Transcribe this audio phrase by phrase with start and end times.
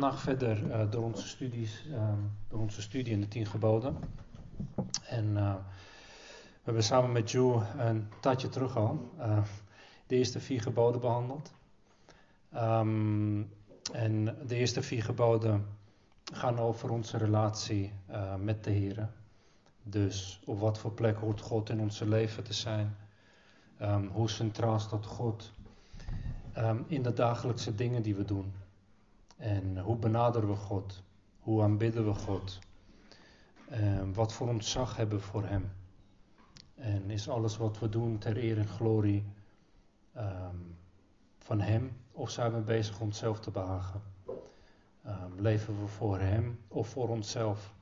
[0.00, 2.12] vandaag verder uh, door, onze studies, uh,
[2.48, 3.96] door onze studie in de tien geboden.
[5.06, 5.54] En uh,
[6.34, 9.10] we hebben samen met Joe een tijdje terug al
[10.06, 11.52] de eerste vier geboden behandeld.
[12.54, 13.50] Um,
[13.92, 15.66] en de eerste vier geboden
[16.32, 17.92] gaan over onze relatie
[18.38, 19.08] met de Heer.
[19.82, 22.96] Dus op wat voor plek hoort God in onze leven te zijn?
[23.82, 25.52] Um, hoe centraal staat God
[26.86, 28.52] in de dagelijkse dingen die we doen?
[29.40, 31.02] En hoe benaderen we God?
[31.38, 32.58] Hoe aanbidden we God?
[33.72, 35.72] Um, wat voor ontzag hebben we voor Hem?
[36.74, 39.24] En is alles wat we doen ter eer en glorie
[41.38, 41.96] van Hem?
[42.12, 44.02] Of zijn we bezig onszelf te behagen?
[45.36, 47.74] leven we voor Hem of voor onszelf?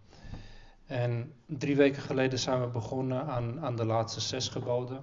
[0.87, 5.01] En drie weken geleden zijn we begonnen aan, aan de laatste zes geboden.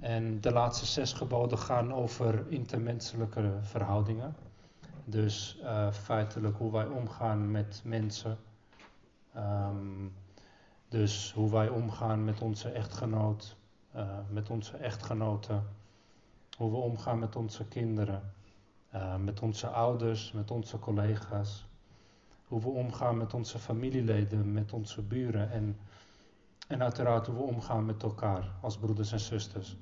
[0.00, 4.36] En de laatste zes geboden gaan over intermenselijke verhoudingen.
[5.08, 8.38] Dus uh, feitelijk hoe wij omgaan met mensen.
[9.36, 10.14] Um,
[10.88, 13.56] dus hoe wij omgaan met onze echtgenoot,
[13.96, 15.66] uh, met onze echtgenoten.
[16.56, 18.32] Hoe we omgaan met onze kinderen,
[18.94, 21.66] uh, met onze ouders, met onze collega's
[22.48, 25.78] hoe we omgaan met onze familieleden, met onze buren en,
[26.68, 29.76] en uiteraard hoe we omgaan met elkaar als broeders en zusters.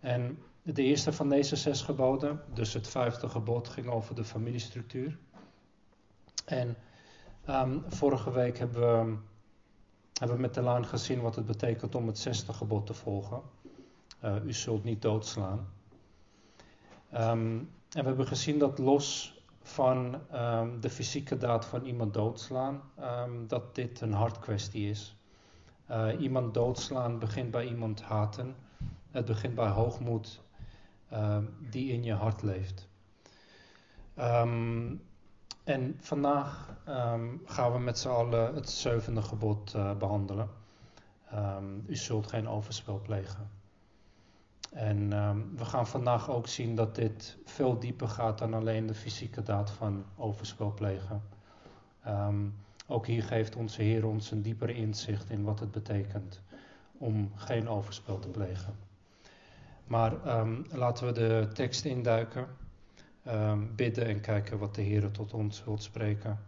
[0.00, 0.38] En
[0.72, 5.18] de eerste van deze zes geboden, dus het vijfde gebod, ging over de familiestructuur.
[6.44, 6.76] En
[7.48, 9.16] um, vorige week hebben we,
[10.12, 13.42] hebben we met de laan gezien wat het betekent om het zesde gebod te volgen.
[14.24, 15.68] Uh, u zult niet doodslaan.
[17.14, 22.82] Um, en we hebben gezien dat los van um, de fysieke daad van iemand doodslaan,
[23.46, 25.16] dat dit een hartkwestie is.
[25.90, 28.56] Uh, iemand doodslaan begint bij iemand haten.
[29.10, 30.42] Het begint bij hoogmoed
[31.14, 31.38] uh,
[31.70, 32.88] die in je hart leeft.
[34.18, 35.02] Um,
[35.64, 36.78] en vandaag
[37.44, 40.48] gaan we met z'n allen het zevende gebod uh, behandelen.
[41.86, 43.50] u zult geen overspel plegen.
[44.72, 45.08] En
[45.56, 49.70] we gaan vandaag ook zien dat dit veel dieper gaat dan alleen de fysieke daad
[49.70, 51.22] van overspel plegen.
[52.86, 56.40] Ook hier geeft onze Heer ons een dieper inzicht in wat het betekent
[56.98, 58.83] om geen overspel te plegen.
[59.86, 62.46] Maar um, laten we de tekst induiken,
[63.76, 66.38] bidden en kijken wat de Heer tot ons wilt spreken.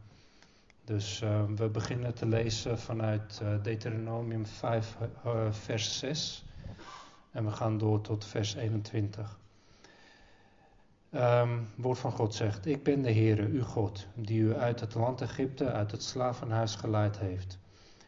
[0.85, 1.19] Dus
[1.57, 4.97] we beginnen te lezen vanuit uh, Deuteronomium 5,
[5.27, 6.45] uh, vers 6.
[7.31, 9.39] En we gaan door tot vers 21.
[11.11, 14.81] Um, ehm, woord van God zegt: Ik ben de Heere, uw God, die u uit
[14.81, 17.59] het land Egypte, uit het slavenhuis geleid heeft.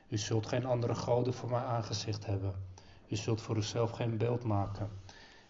[0.09, 2.55] U zult geen andere goden voor mijn aangezicht hebben.
[3.09, 4.89] U zult voor uzelf geen beeld maken.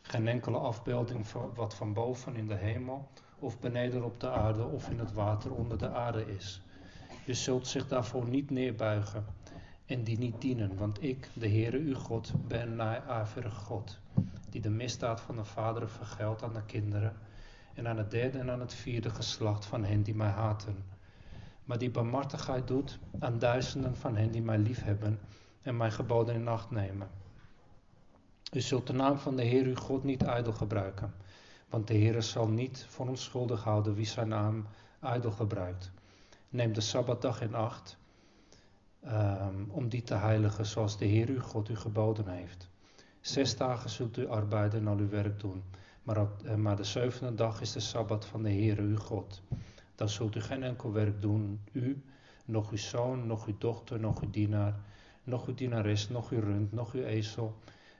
[0.08, 3.08] Geen enkele afbeelding van wat van boven in de hemel,
[3.38, 6.62] of beneden op de aarde, of in het water onder de aarde is.
[7.26, 9.24] U zult zich daarvoor niet neerbuigen
[9.86, 10.76] en die niet dienen.
[10.76, 13.98] Want ik, de Heere uw God, ben naaivere God,
[14.50, 17.16] die de misdaad van de vaderen vergeldt aan de kinderen
[17.74, 20.84] en aan het derde en aan het vierde geslacht van hen die mij haten.
[21.64, 25.18] Maar die barmhartigheid doet aan duizenden van hen die mij liefhebben
[25.62, 27.17] en mijn geboden in acht nemen.
[28.52, 31.14] U zult de naam van de Heer uw God niet ijdel gebruiken,
[31.68, 34.66] want de Heere zal niet voor onschuldig houden wie zijn naam
[35.00, 35.90] ijdel gebruikt.
[36.48, 37.96] Neem de Sabbatdag in acht
[39.04, 42.68] um, om die te heiligen zoals de Heer uw God u geboden heeft.
[43.20, 45.62] Zes dagen zult u arbeiden en al uw werk doen,
[46.02, 49.42] maar, op, eh, maar de zevende dag is de Sabbat van de Heer uw God.
[49.94, 52.02] Dan zult u geen enkel werk doen, u,
[52.44, 54.80] nog uw zoon, nog uw dochter, nog uw dienaar,
[55.24, 57.56] nog uw dienares, nog uw rund, nog uw ezel,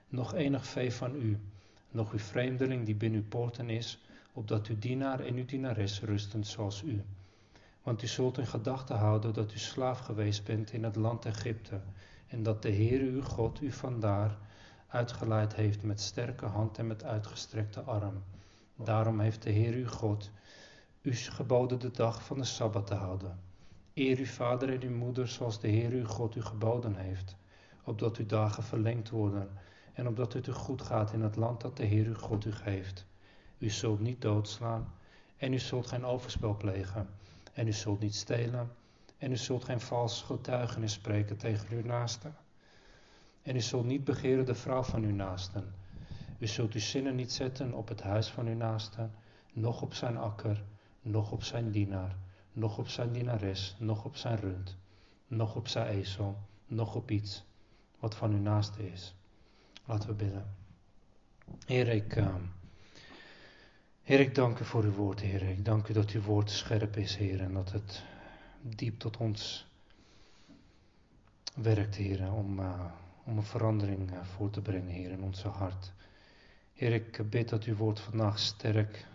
[0.09, 1.39] nog enig vee van u,
[1.91, 3.99] nog uw vreemdeling die binnen uw poorten is,
[4.33, 7.03] opdat uw dienaar en uw dienares rusten zoals u.
[7.83, 11.81] Want u zult in gedachten houden dat u slaaf geweest bent in het land Egypte
[12.27, 14.39] en dat de Heer uw God u vandaar
[14.89, 18.23] uitgeleid heeft met sterke hand en met uitgestrekte arm.
[18.77, 20.31] Daarom heeft de Heer uw God
[21.03, 23.39] u geboden de dag van de Sabbat te houden.
[23.95, 27.37] Eer uw vader en uw moeder zoals de Heer uw God u geboden heeft,
[27.85, 29.49] opdat uw dagen verlengd worden
[29.99, 32.53] en opdat het u goed gaat in het land dat de Heer uw God u
[32.53, 33.07] geeft.
[33.59, 34.93] U zult niet doodslaan
[35.37, 37.09] en u zult geen overspel plegen
[37.53, 38.71] en u zult niet stelen.
[39.19, 42.31] En u zult geen vals getuigenis spreken tegen uw naaste.
[43.43, 45.75] En u zult niet begeren de vrouw van uw naasten.
[46.39, 49.09] U zult uw zinnen niet zetten op het huis van uw naaste,
[49.53, 50.65] noch op zijn akker,
[51.03, 52.17] noch op zijn dienaar,
[52.53, 54.77] noch op zijn dienares, noch op zijn rund,
[55.27, 57.45] noch op zijn ezel, noch op iets
[57.99, 59.17] wat van uw naaste is.
[59.89, 60.47] Laten we bidden.
[61.67, 62.35] Heer, ik, uh,
[64.03, 65.43] Heer, ik dank u voor uw woord, Heer.
[65.43, 68.03] Ik dank u dat uw woord scherp is, Heer, en dat het
[68.63, 69.67] diep tot ons
[71.55, 72.85] werkt, Heer, om, uh,
[73.25, 75.93] om een verandering uh, voor te brengen, Heer, in onze hart.
[76.75, 79.07] Heer, ik bid dat uw woord vandaag sterk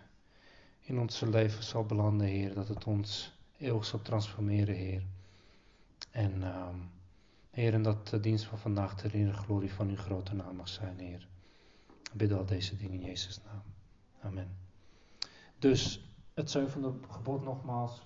[0.80, 2.54] in onze leven zal belanden, Heer.
[2.54, 5.02] Dat het ons eeuwig zal transformeren, Heer.
[6.10, 6.68] En, uh,
[7.54, 10.68] Heer, en dat de dienst van vandaag ter ere glorie van uw grote naam mag
[10.68, 11.28] zijn, Heer.
[11.86, 13.62] Ik bid al deze dingen in Jezus' naam.
[14.20, 14.56] Amen.
[15.58, 18.02] Dus het zevende gebod nogmaals.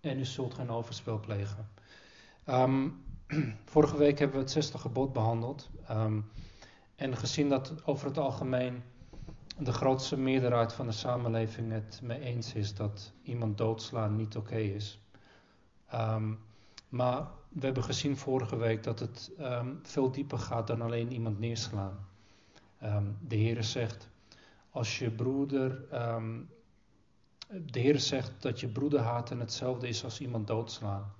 [0.00, 1.68] En u zult geen overspel plegen.
[2.46, 3.04] Um,
[3.64, 5.70] vorige week hebben we het zesde gebod behandeld.
[5.90, 6.30] Um,
[6.96, 8.82] en gezien dat over het algemeen
[9.58, 14.56] de grootste meerderheid van de samenleving het mee eens is dat iemand doodslaan niet oké
[14.56, 15.00] is.
[15.94, 16.46] Um,
[16.88, 21.38] maar we hebben gezien vorige week dat het um, veel dieper gaat dan alleen iemand
[21.38, 22.06] neerslaan.
[22.82, 24.08] Um, de Heer zegt,
[24.70, 25.84] als je broeder,
[27.48, 31.12] de Heer zegt dat je broeder haten hetzelfde is als iemand doodslaan.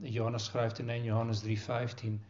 [0.00, 2.20] Johannes schrijft in 1 Johannes 3:15,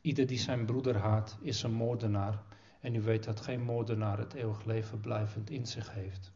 [0.00, 2.42] ieder die zijn broeder haat is een moordenaar.
[2.80, 6.32] En u weet dat geen moordenaar het eeuwig leven blijvend in zich heeft.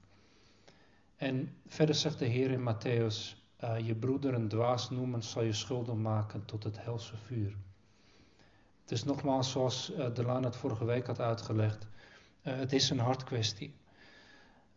[1.17, 5.53] En verder zegt de Heer in Matthäus: uh, Je broeder een dwaas noemen zal je
[5.53, 7.57] schulden maken tot het helse vuur.
[8.81, 11.87] Het is nogmaals zoals uh, Delaan het vorige week had uitgelegd:
[12.43, 13.75] uh, het is een hartkwestie.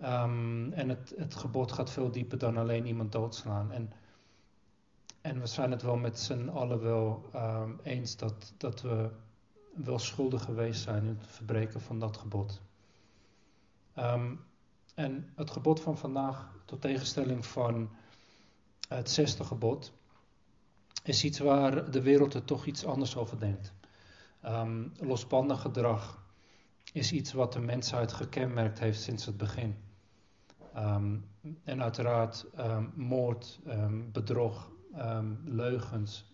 [0.02, 3.72] Um, en het, het gebod gaat veel dieper dan alleen iemand doodslaan.
[3.72, 3.94] En,
[5.22, 9.10] en we zijn het wel met z'n allen wel um, eens dat, dat we
[9.76, 12.62] wel schuldig geweest zijn in het verbreken van dat gebod.
[13.98, 14.40] Um,
[14.96, 17.90] en het gebod van vandaag, tot tegenstelling van
[18.88, 19.94] het zesde gebod,
[21.04, 23.74] is iets waar de wereld er toch iets anders over denkt.
[24.46, 26.24] Um, losbandig gedrag
[26.94, 29.76] is iets wat de mensheid gekenmerkt heeft sinds het begin.
[30.78, 31.30] Um,
[31.64, 33.60] en uiteraard um, moord,
[34.12, 34.70] bedrog,
[35.46, 36.26] leugens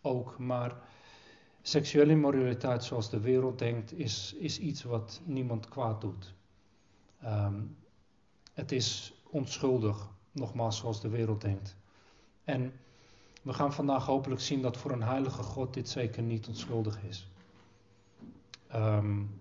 [0.00, 0.76] ook, maar
[1.62, 6.34] Seksuele immoraliteit zoals de wereld denkt, is, is iets wat niemand kwaad doet.
[8.52, 11.76] Het is onschuldig, nogmaals zoals de wereld denkt.
[12.44, 12.72] En
[13.42, 17.28] we gaan vandaag hopelijk zien dat voor een heilige God dit zeker niet onschuldig is.
[18.74, 19.40] Um,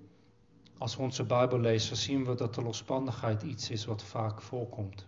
[0.77, 5.07] als we onze Bijbel lezen, zien we dat de losbandigheid iets is wat vaak voorkomt.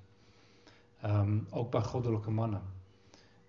[1.06, 2.62] Um, ook bij goddelijke mannen.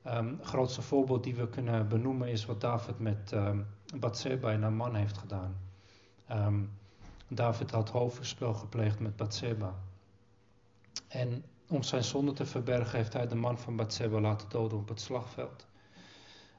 [0.02, 3.66] Het grootste voorbeeld die we kunnen benoemen is wat David met um,
[3.98, 5.56] Bathsheba en haar man heeft gedaan.
[7.28, 9.74] David had hoofdspel gepleegd met Bathsheba.
[11.08, 14.88] En om zijn zonde te verbergen heeft hij de man van Bathsheba laten doden op
[14.88, 15.66] het slagveld.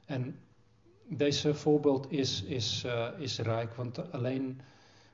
[0.06, 0.40] En
[1.08, 4.60] deze voorbeeld is, is, uh, is rijk, want, alleen,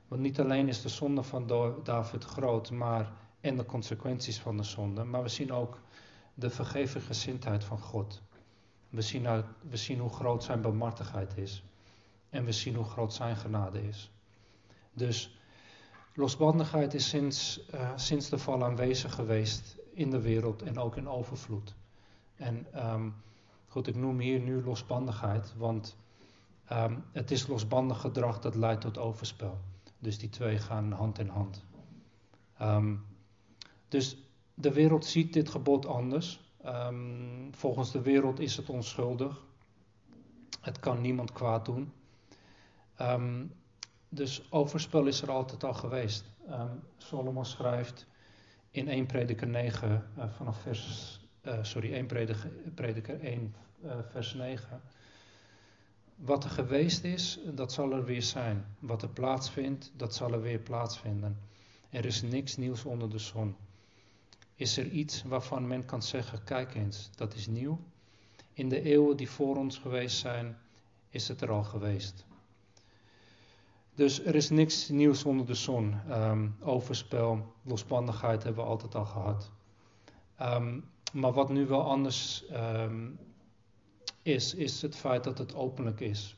[0.07, 1.47] niet alleen is de zonde van
[1.83, 3.11] David groot, maar
[3.41, 5.79] en de consequenties van de zonde, maar we zien ook
[6.33, 8.21] de vergeven gezindheid van God.
[8.89, 11.63] We zien, we zien hoe groot zijn barmhartigheid is.
[12.29, 14.11] En we zien hoe groot zijn genade is.
[14.93, 15.39] Dus
[16.13, 21.09] losbandigheid is sinds, uh, sinds de val aanwezig geweest in de wereld en ook in
[21.09, 21.75] overvloed.
[22.35, 23.15] En um,
[23.67, 25.97] goed, ik noem hier nu losbandigheid, want
[26.71, 29.57] um, het is losbandig gedrag dat leidt tot overspel.
[29.99, 31.65] Dus die twee gaan hand in hand.
[32.61, 33.05] Um,
[33.87, 34.17] dus
[34.53, 36.47] de wereld ziet dit gebod anders.
[37.51, 39.43] Volgens de wereld is het onschuldig.
[40.61, 41.93] Het kan niemand kwaad doen.
[44.09, 46.25] Dus overspel is er altijd al geweest.
[46.97, 48.07] Solomon schrijft
[48.71, 54.33] in 1 Prediker 9 uh, vanaf vers, uh, sorry, 1 Prediker, prediker 1 uh, vers
[54.33, 54.81] 9.
[56.15, 58.65] Wat er geweest is, dat zal er weer zijn.
[58.79, 61.37] Wat er plaatsvindt, dat zal er weer plaatsvinden.
[61.89, 63.55] Er is niks nieuws onder de zon.
[64.55, 67.79] Is er iets waarvan men kan zeggen: kijk eens, dat is nieuw?
[68.53, 70.57] In de eeuwen die voor ons geweest zijn,
[71.09, 72.25] is het er al geweest.
[73.99, 75.95] Dus er is niks nieuws onder de zon.
[76.09, 79.51] Um, overspel, losbandigheid hebben we altijd al gehad.
[80.41, 83.19] Um, maar wat nu wel anders um,
[84.21, 86.37] is, is het feit dat het openlijk is.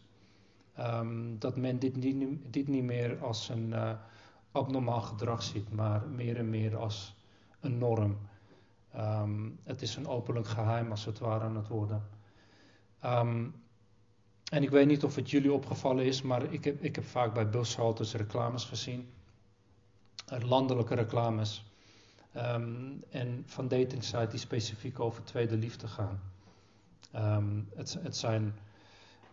[1.38, 3.91] dat men dit niet, niet meer als een uh,
[4.51, 7.15] abnormaal gedrag ziet, maar meer en meer als
[7.60, 8.18] een norm.
[9.63, 12.03] Het is een openlijk geheim als het ware aan het worden.
[14.51, 17.34] En ik weet niet of het jullie opgevallen is, maar ik heb, ik heb vaak
[17.34, 19.10] bij bushaltes reclames gezien.
[20.25, 21.65] Landelijke reclames.
[22.38, 26.22] Um, en van datingsites die specifiek over tweede liefde gaan.
[27.75, 28.55] het, het zijn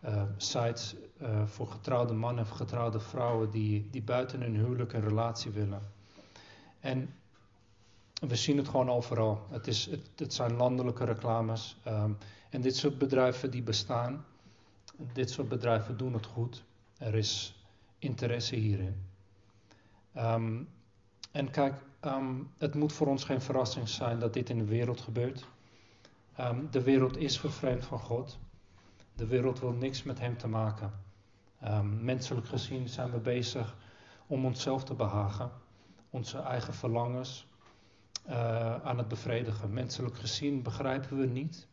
[0.05, 5.09] uh, sites uh, voor getrouwde mannen en getrouwde vrouwen die, die buiten hun huwelijk een
[5.09, 5.83] relatie willen.
[6.81, 7.15] En
[8.21, 9.47] we zien het gewoon overal.
[9.51, 11.77] Het, is, het, het zijn landelijke reclames.
[11.87, 12.19] Um,
[12.51, 14.25] en dit soort bedrijven die bestaan,
[15.13, 16.65] dit soort bedrijven doen het goed.
[16.99, 17.63] Er is
[17.99, 19.07] interesse hierin.
[20.17, 20.69] Um,
[21.33, 21.75] en kijk,
[22.05, 25.47] um, het moet voor ons geen verrassing zijn dat dit in de wereld gebeurt.
[26.41, 28.39] Um, de wereld is vervreemd van God.
[29.15, 30.93] De wereld wil niks met Hem te maken.
[32.01, 33.77] menselijk gezien zijn we bezig
[34.27, 35.51] om onszelf te behagen,
[36.11, 37.47] onze eigen verlangens
[38.29, 39.73] uh, aan het bevredigen.
[39.73, 41.69] Menselijk gezien begrijpen we niet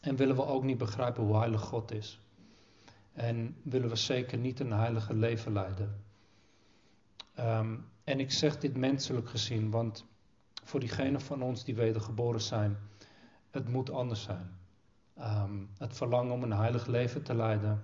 [0.00, 2.20] en willen we ook niet begrijpen hoe heilig God is.
[3.12, 6.04] En willen we zeker niet een heilige leven leiden.
[7.38, 10.04] Um, en ik zeg dit menselijk gezien, want
[10.64, 12.76] voor diegenen van ons die wedergeboren zijn,
[13.50, 14.58] het moet anders zijn.
[15.18, 17.82] Um, het verlangen om een heilig leven te leiden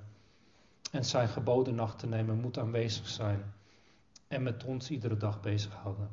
[0.93, 3.55] en zijn geboden nacht te nemen moet aanwezig zijn.
[4.29, 6.11] En met ons iedere dag bezighouden.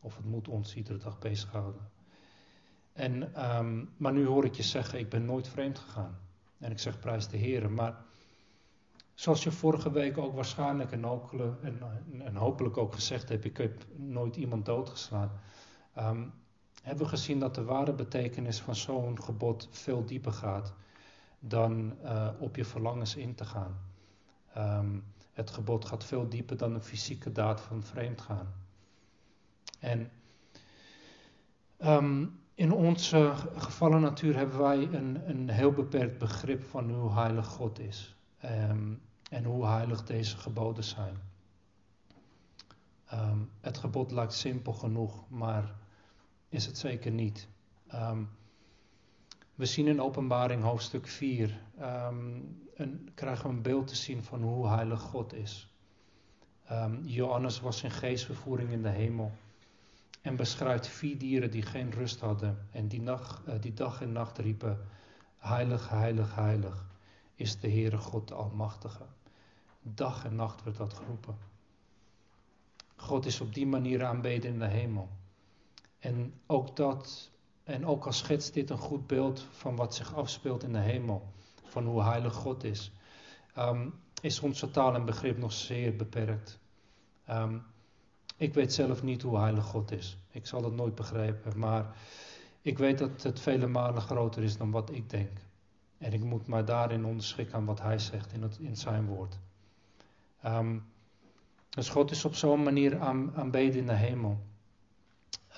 [0.00, 1.80] Of het moet ons iedere dag bezighouden.
[2.96, 6.18] En, um, maar nu hoor ik je zeggen, ik ben nooit vreemd gegaan.
[6.58, 7.70] En ik zeg prijs de Heer.
[7.70, 7.96] Maar
[9.14, 11.04] zoals je vorige week ook waarschijnlijk en,
[11.62, 11.80] en,
[12.24, 15.30] en hopelijk ook gezegd hebt, ik heb nooit iemand doodgeslaan.
[15.98, 16.32] Um,
[16.82, 20.72] hebben we gezien dat de ware betekenis van zo'n gebod veel dieper gaat
[21.38, 23.78] dan uh, op je verlangens in te gaan.
[24.56, 28.54] Um, het gebod gaat veel dieper dan een fysieke daad van vreemd gaan.
[29.80, 30.10] En
[31.84, 37.46] um, in onze gevallen natuur hebben wij een, een heel beperkt begrip van hoe heilig
[37.46, 38.16] God is.
[38.44, 41.16] Um, en hoe heilig deze geboden zijn.
[43.12, 45.74] Um, het gebod lijkt simpel genoeg, maar
[46.48, 47.48] is het zeker niet.
[47.94, 48.28] Um,
[49.54, 51.60] we zien in Openbaring hoofdstuk 4,
[52.74, 55.68] een, krijgen we een beeld te zien van hoe heilig God is.
[57.02, 59.32] Johannes was in geestvervoering in de hemel.
[60.26, 64.12] En beschrijft vier dieren die geen rust hadden en die, nacht, uh, die dag en
[64.12, 64.78] nacht riepen:
[65.38, 66.86] Heilig, heilig, heilig
[67.34, 69.06] is de Heere God de Almachtige.
[69.82, 71.36] Dag en nacht werd dat geroepen.
[72.96, 75.08] God is op die manier aanbeden in de hemel.
[75.98, 77.30] En ook dat,
[77.64, 81.32] en ook al schetst dit een goed beeld van wat zich afspeelt in de hemel,
[81.64, 82.92] van hoe heilig God is,
[83.58, 86.58] um, is onze taal en begrip nog zeer beperkt.
[87.30, 87.64] Um,
[88.36, 90.18] ik weet zelf niet hoe heilig God is.
[90.30, 91.58] Ik zal dat nooit begrijpen.
[91.58, 91.96] Maar
[92.60, 95.30] ik weet dat het vele malen groter is dan wat ik denk.
[95.98, 99.38] En ik moet mij daarin onderschikken aan wat hij zegt in, het, in zijn woord.
[100.44, 100.84] Um,
[101.68, 104.38] dus God is op zo'n manier aan, aanbeden in de hemel.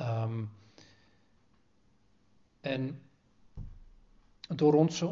[0.01, 0.51] Um,
[2.61, 3.01] en
[4.49, 5.07] door onze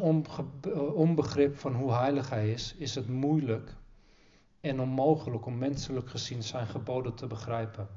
[0.93, 3.75] onbegrip van hoe heilig hij is, is het moeilijk
[4.67, 7.87] en onmogelijk om menselijk gezien zijn geboden te begrijpen.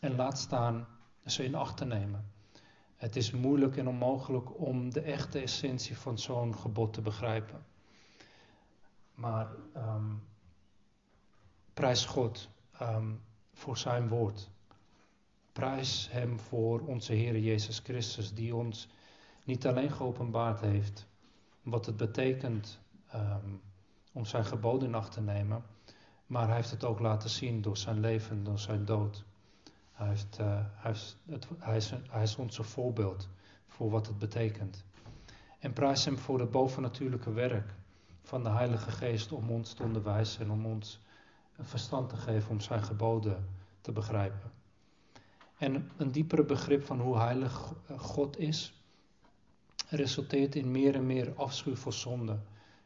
[0.00, 0.86] En laat staan
[1.24, 2.30] ze in acht te nemen.
[2.96, 7.64] Het is moeilijk en onmogelijk om de echte essentie van zo'n gebod te begrijpen.
[9.14, 10.22] Maar um,
[11.74, 12.48] prijs God
[12.82, 13.20] um,
[13.52, 14.50] voor zijn woord.
[15.52, 18.88] Prijs Hem voor onze Heer Jezus Christus, die ons
[19.44, 21.06] niet alleen geopenbaard heeft
[21.62, 22.80] wat het betekent
[23.14, 23.60] um,
[24.12, 25.64] om zijn geboden in acht te nemen,
[26.26, 29.24] maar hij heeft het ook laten zien door zijn leven, door zijn dood.
[29.92, 30.94] Hij, heeft, uh, hij,
[31.26, 33.28] het, hij, is, hij is onze voorbeeld
[33.66, 34.84] voor wat het betekent.
[35.58, 37.74] En prijs hem voor het bovennatuurlijke werk
[38.22, 41.00] van de Heilige Geest om ons te onderwijzen en om ons
[41.56, 43.48] een verstand te geven om zijn geboden
[43.80, 44.50] te begrijpen.
[45.58, 48.82] En een diepere begrip van hoe heilig God is,
[49.88, 52.38] resulteert in meer en meer afschuw voor zonde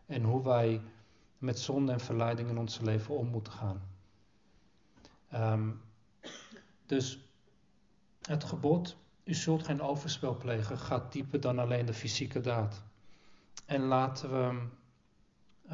[0.07, 0.81] en hoe wij
[1.41, 3.83] met zonde en verleiding in ons leven om moeten gaan.
[5.35, 5.81] Um,
[6.87, 7.19] dus
[8.23, 12.83] het gebod, u zult geen overspel plegen, gaat dieper dan alleen de fysieke daad.
[13.67, 14.69] En laten we,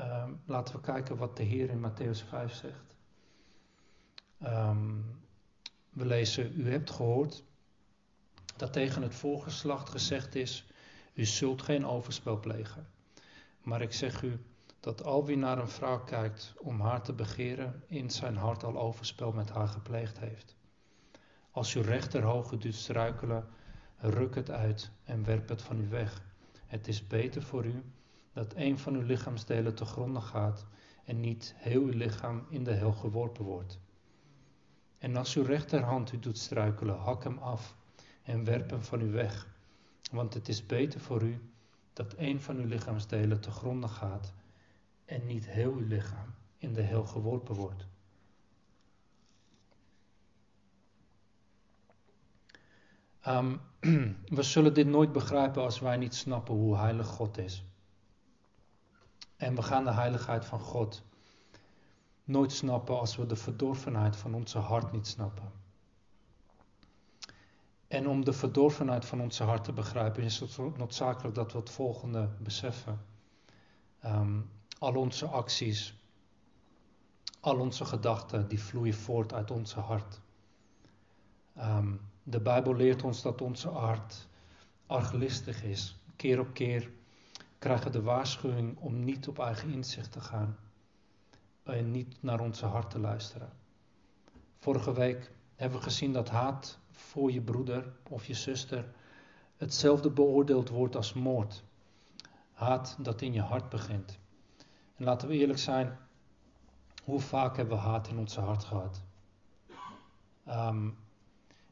[0.01, 2.97] um, laten we kijken wat de Heer in Matthäus 5 zegt.
[4.43, 5.05] Um,
[5.91, 7.45] we lezen, u hebt gehoord
[8.57, 10.67] dat tegen het voorgeslacht gezegd is,
[11.15, 12.87] u zult geen overspel plegen.
[13.63, 14.39] Maar ik zeg u,
[14.87, 18.79] dat al wie naar een vrouw kijkt om haar te begeren, in zijn hart al
[18.79, 20.57] overspel met haar gepleegd heeft.
[21.51, 23.47] Als uw rechterhoge doet struikelen,
[23.97, 26.23] ruk het uit en werp het van u weg.
[26.67, 27.83] Het is beter voor u
[28.33, 30.67] dat een van uw lichaamsdelen te gronden gaat
[31.05, 33.79] en niet heel uw lichaam in de hel geworpen wordt.
[34.99, 37.77] En als uw rechterhand u doet struikelen, hak hem af
[38.23, 39.47] en werp hem van u weg.
[40.11, 41.51] Want het is beter voor u
[41.93, 44.35] dat een van uw lichaamsdelen te gronden gaat
[45.07, 47.87] en niet heel uw lichaam in de heel geworpen wordt.
[53.27, 53.61] Um,
[54.39, 57.65] we zullen dit nooit begrijpen als wij niet snappen hoe heilig God is.
[59.37, 61.03] En we gaan de heiligheid van God
[62.25, 65.53] nooit snappen als we de verdorvenheid van onze hart niet snappen.
[67.89, 71.71] En om de verdorvenheid van onze hart te begrijpen is het noodzakelijk dat we het
[71.71, 73.01] volgende beseffen.
[74.05, 75.95] Um, al onze acties,
[77.41, 80.21] al onze gedachten, die vloeien voort uit onze hart.
[81.59, 84.29] Um, de Bijbel leert ons dat onze hart
[84.87, 85.97] arglistig is.
[86.17, 86.91] Keer op keer
[87.59, 90.57] krijgen we de waarschuwing om niet op eigen inzicht te gaan
[91.63, 93.53] en niet naar onze hart te luisteren.
[94.59, 98.95] Vorige week hebben we gezien dat haat voor je broeder of je zuster
[99.57, 101.65] hetzelfde beoordeeld wordt als moord.
[102.53, 104.19] Haat dat in je hart begint.
[104.97, 105.99] En laten we eerlijk zijn,
[107.05, 109.03] hoe vaak hebben we haat in onze hart gehad?
[110.49, 110.97] Um,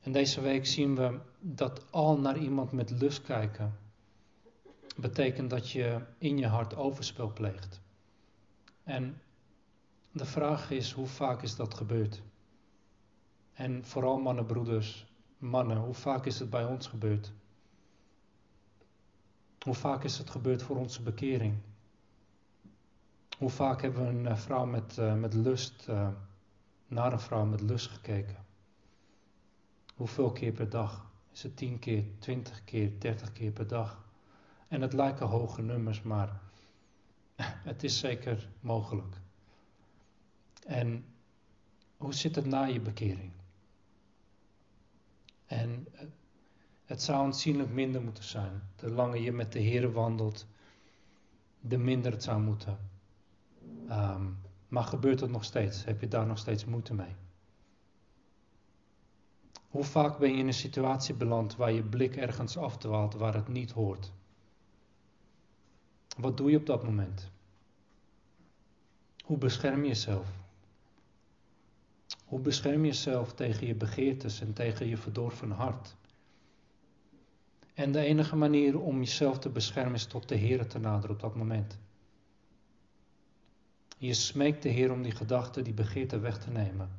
[0.00, 3.78] en deze week zien we dat al naar iemand met lust kijken
[4.96, 7.80] betekent dat je in je hart overspel pleegt.
[8.82, 9.20] En
[10.12, 12.22] de vraag is, hoe vaak is dat gebeurd?
[13.52, 15.06] En vooral mannen, broeders,
[15.38, 17.32] mannen, hoe vaak is het bij ons gebeurd?
[19.58, 21.58] Hoe vaak is het gebeurd voor onze bekering?
[23.38, 26.08] Hoe vaak hebben we een eh, vrouw met, uh, met lust, uh,
[26.86, 28.44] naar een vrouw met lust gekeken?
[29.94, 31.10] Hoeveel keer per dag?
[31.32, 34.04] Is het 10 keer, 20 keer, 30 keer per dag?
[34.68, 36.40] En het lijken hoge nummers, maar
[37.70, 39.16] het is zeker mogelijk.
[40.66, 41.04] En
[41.96, 43.32] hoe zit het na je bekering?
[45.46, 45.86] En
[46.84, 48.62] het zou aanzienlijk minder moeten zijn.
[48.76, 50.46] De langer je met de Heer wandelt,
[51.60, 52.92] de minder het zou moeten.
[53.90, 55.84] Um, maar gebeurt het nog steeds?
[55.84, 57.14] Heb je daar nog steeds moeite mee?
[59.68, 63.48] Hoe vaak ben je in een situatie beland waar je blik ergens afdwaalt waar het
[63.48, 64.12] niet hoort?
[66.16, 67.30] Wat doe je op dat moment?
[69.24, 70.28] Hoe bescherm je jezelf?
[72.24, 75.96] Hoe bescherm je jezelf tegen je begeertes en tegen je verdorven hart?
[77.74, 81.20] En de enige manier om jezelf te beschermen is tot de Heer te naderen op
[81.20, 81.78] dat moment.
[83.96, 86.90] Je smeekt de Heer om die gedachte, die begeerte weg te nemen.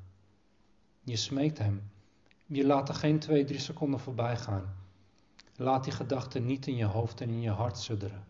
[1.04, 1.92] Je smeekt Hem.
[2.46, 4.76] Je laat er geen twee, drie seconden voorbij gaan.
[5.56, 8.26] Laat die gedachten niet in je hoofd en in je hart sudderen.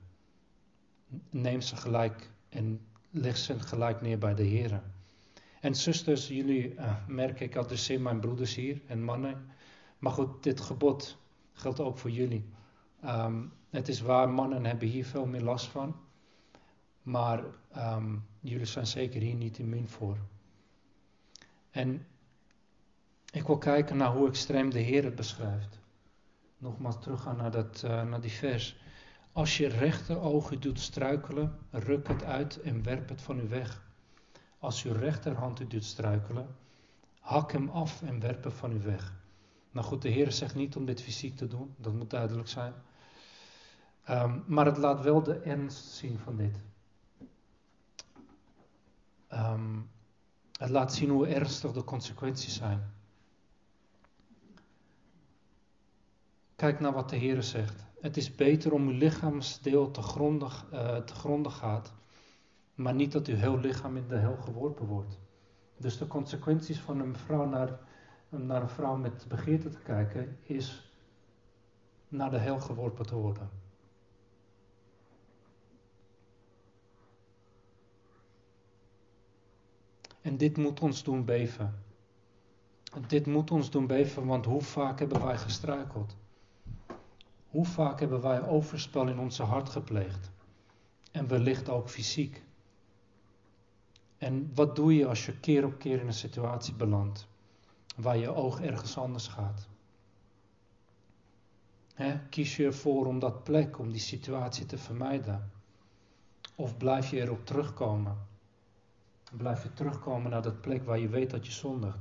[1.30, 4.82] Neem ze gelijk en leg ze gelijk neer bij de Heer.
[5.62, 9.46] En zusters, jullie uh, merken, ik adresseer mijn broeders hier en mannen.
[10.00, 11.18] Maar goed, dit gebod
[11.54, 12.46] geldt ook voor jullie.
[13.06, 15.96] Um, het is waar, mannen hebben hier veel meer last van.
[17.06, 17.44] Maar
[17.78, 20.18] um, jullie zijn zeker hier niet immuun voor.
[21.72, 22.08] En
[23.32, 25.80] ik wil kijken naar hoe extreem de Heer het beschrijft.
[26.58, 28.78] Nogmaals teruggaan naar, dat, uh, naar die vers.
[29.32, 33.84] Als je rechteroog u doet struikelen, ruk het uit en werp het van u weg.
[34.60, 36.56] Als uw rechterhand u doet struikelen,
[37.20, 39.14] hak hem af en werp hem van u weg.
[39.72, 42.74] Nou goed, de Heer zegt niet om dit fysiek te doen, dat moet duidelijk zijn.
[44.10, 46.64] Um, maar het laat wel de ernst zien van dit.
[49.34, 49.90] Um,
[50.60, 52.94] het laat zien hoe ernstig de consequenties zijn.
[56.56, 57.86] Kijk naar wat de Heer zegt.
[58.00, 61.94] Het is beter om uw lichaamsdeel te grondig, uh, te gronden gaat,
[62.76, 65.20] maar niet dat uw heel lichaam in de hel geworpen wordt.
[65.78, 67.80] Dus de consequenties van een vrouw naar,
[68.30, 70.92] naar een vrouw met begeerte te kijken, is
[72.08, 73.50] naar de hel geworpen te worden.
[80.26, 81.84] En dit moet ons doen beven.
[83.08, 86.16] Dit moet ons doen beven, want hoe vaak hebben wij gestruikeld?
[87.50, 90.32] Hoe vaak hebben wij overspel in onze hart gepleegd?
[91.12, 92.44] En wellicht ook fysiek.
[94.18, 97.28] En wat doe je als je keer op keer in een situatie belandt
[97.96, 99.68] waar je oog ergens anders gaat?
[102.30, 105.52] kies je ervoor om dat plek, om die situatie te vermijden?
[106.56, 108.34] Of blijf je erop terugkomen?
[109.32, 111.98] Blijf je terugkomen naar dat plek waar je weet dat je zondigt?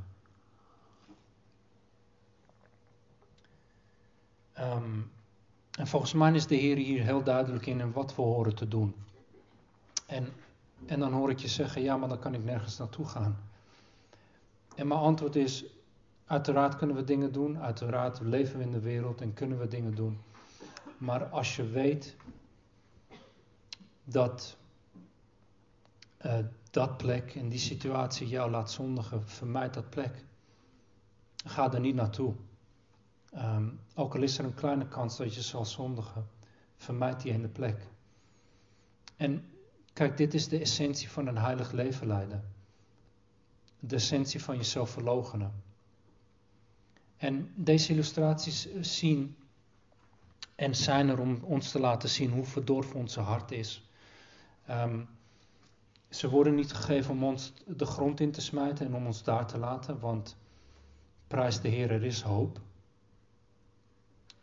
[4.58, 5.10] Um,
[5.78, 8.94] en volgens mij is de Heer hier heel duidelijk in wat we horen te doen.
[10.06, 10.28] En,
[10.86, 13.38] en dan hoor ik je zeggen, ja, maar dan kan ik nergens naartoe gaan.
[14.74, 15.64] En mijn antwoord is,
[16.26, 19.94] uiteraard kunnen we dingen doen, uiteraard leven we in de wereld en kunnen we dingen
[19.94, 20.20] doen.
[20.98, 22.16] Maar als je weet
[24.04, 24.56] dat
[26.26, 26.38] uh,
[26.74, 30.24] dat plek, in die situatie jou laat zondigen, vermijd dat plek.
[31.44, 32.34] Ga er niet naartoe.
[33.34, 36.28] Um, ook al is er een kleine kans dat je zal zondigen,
[36.76, 37.86] vermijd die ene plek.
[39.16, 39.44] En
[39.92, 42.52] kijk, dit is de essentie van een heilig leven leiden.
[43.80, 45.62] De essentie van jezelf verloochenen.
[47.16, 49.36] En deze illustraties zien
[50.54, 53.90] en zijn er om ons te laten zien hoe verdorven onze hart is.
[54.70, 55.08] Um,
[56.14, 59.46] ze worden niet gegeven om ons de grond in te smijten en om ons daar
[59.46, 60.36] te laten, want
[61.26, 62.60] prijs de Heer, er is hoop.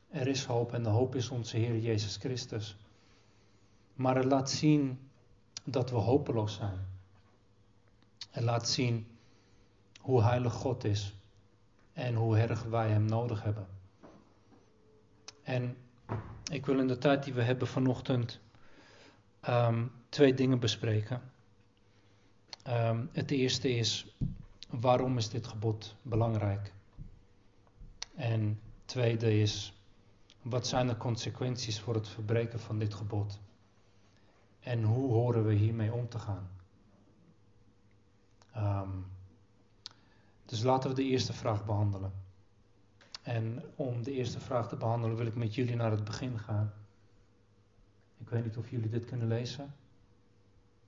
[0.09, 2.77] Er is hoop en de hoop is onze Heer Jezus Christus.
[3.93, 4.99] Maar het laat zien
[5.63, 6.87] dat we hopeloos zijn.
[8.29, 9.07] Het laat zien
[9.99, 11.15] hoe heilig God is
[11.93, 13.67] en hoe erg wij Hem nodig hebben.
[15.43, 15.77] En
[16.51, 18.39] ik wil in de tijd die we hebben vanochtend
[19.49, 21.31] um, twee dingen bespreken.
[22.67, 24.15] Um, het eerste is,
[24.69, 26.73] waarom is dit gebod belangrijk?
[28.15, 29.73] En het tweede is,
[30.41, 33.39] wat zijn de consequenties voor het verbreken van dit gebod?
[34.59, 36.49] En hoe horen we hiermee om te gaan?
[38.57, 39.05] Um,
[40.45, 42.11] dus laten we de eerste vraag behandelen.
[43.21, 46.73] En om de eerste vraag te behandelen wil ik met jullie naar het begin gaan.
[48.17, 49.75] Ik weet niet of jullie dit kunnen lezen.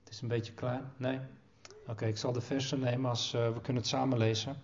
[0.04, 0.92] Het is een beetje klein.
[0.96, 1.20] Nee?
[1.86, 4.62] Oké, ik zal de versen nemen als uh, we kunnen het samen lezen.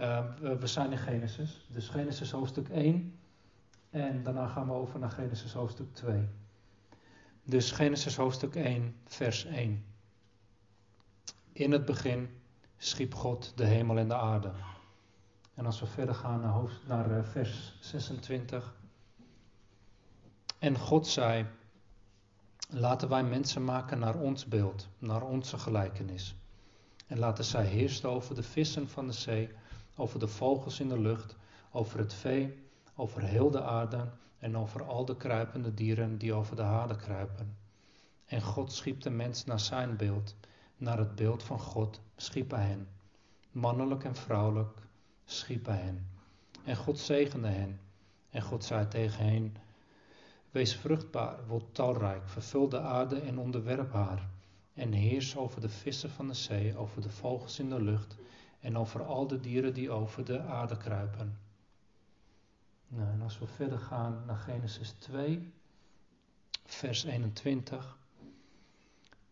[0.00, 1.66] Uh, we zijn in Genesis.
[1.68, 3.18] Dus Genesis hoofdstuk 1.
[3.90, 6.28] En daarna gaan we over naar Genesis hoofdstuk 2.
[7.44, 9.84] Dus Genesis hoofdstuk 1, vers 1.
[11.52, 12.28] In het begin
[12.76, 14.52] schiep God de hemel en de aarde.
[15.54, 18.74] En als we verder gaan naar, naar uh, vers 26.
[20.58, 21.46] En God zei:
[22.68, 26.36] Laten wij mensen maken naar ons beeld, naar onze gelijkenis.
[27.06, 29.50] En laten zij heersen over de vissen van de zee,
[29.96, 31.36] over de vogels in de lucht,
[31.70, 32.62] over het vee,
[32.96, 37.56] over heel de aarde en over al de kruipende dieren die over de aarde kruipen.
[38.26, 40.34] En God schiep de mens naar zijn beeld,
[40.76, 42.88] naar het beeld van God schiep hij hen.
[43.50, 44.78] Mannelijk en vrouwelijk
[45.24, 46.10] schiep hij hen.
[46.64, 47.80] En God zegende hen.
[48.30, 49.56] En God zei tegen hen,
[50.50, 54.28] wees vruchtbaar, word talrijk, vervul de aarde en onderwerp haar
[54.74, 58.16] en heers over de vissen van de zee, over de vogels in de lucht
[58.60, 61.38] en over al de dieren die over de aarde kruipen.
[62.88, 65.52] Nou, en als we verder gaan naar Genesis 2,
[66.64, 67.98] vers 21.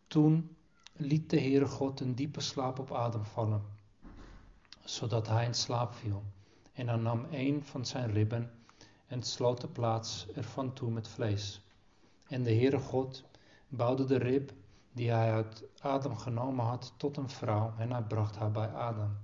[0.06, 0.56] Toen
[0.92, 3.62] liet de Heere God een diepe slaap op Adam vallen,
[4.84, 6.22] zodat hij in slaap viel.
[6.72, 8.50] En hij nam een van zijn ribben
[9.06, 11.62] en sloot de plaats ervan toe met vlees.
[12.28, 13.24] En de Heere God
[13.68, 14.52] bouwde de rib
[14.92, 19.16] die hij uit Adam genomen had tot een vrouw en hij bracht haar bij Adam.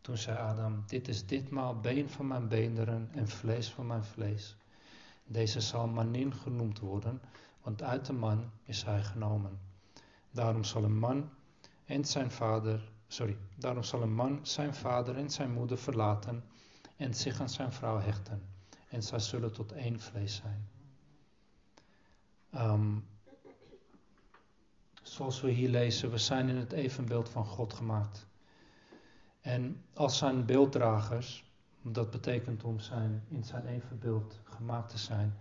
[0.00, 4.56] Toen zei Adam, dit is ditmaal been van mijn beenderen en vlees van mijn vlees.
[5.24, 7.20] Deze zal manin genoemd worden,
[7.62, 9.58] want uit de man is hij genomen.
[10.30, 11.30] Daarom zal een man
[11.84, 16.44] en zijn vader, sorry, daarom zal een man zijn vader en zijn moeder verlaten
[16.96, 18.42] en zich aan zijn vrouw hechten.
[18.88, 20.68] En zij zullen tot één vlees zijn.
[22.54, 23.06] Um,
[25.12, 28.26] zoals we hier lezen, we zijn in het evenbeeld van God gemaakt.
[29.40, 31.44] En als zijn beelddragers,
[31.82, 35.36] dat betekent om zijn, in zijn evenbeeld gemaakt te zijn,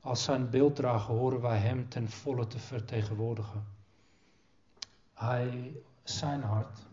[0.00, 3.66] als zijn beelddrager horen wij hem ten volle te vertegenwoordigen.
[5.14, 6.86] Hij, zijn hart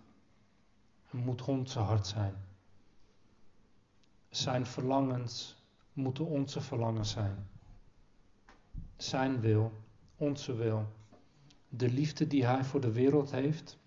[1.10, 2.36] moet onze hart zijn.
[4.30, 5.64] Zijn verlangens
[5.94, 7.48] moeten onze verlangens zijn.
[8.98, 9.72] Zijn wil,
[10.16, 10.88] onze wil.
[11.70, 13.78] De liefde die Hij voor de wereld heeft,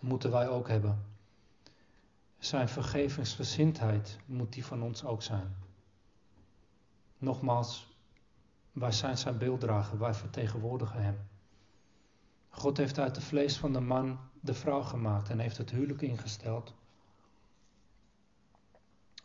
[0.00, 1.04] moeten wij ook hebben.
[2.38, 5.56] Zijn vergevingsgezindheid moet die van ons ook zijn.
[7.18, 7.96] Nogmaals,
[8.72, 11.18] wij zijn zijn beelddrager, wij vertegenwoordigen Hem.
[12.50, 16.02] God heeft uit het vlees van de man de vrouw gemaakt en heeft het huwelijk
[16.02, 16.74] ingesteld,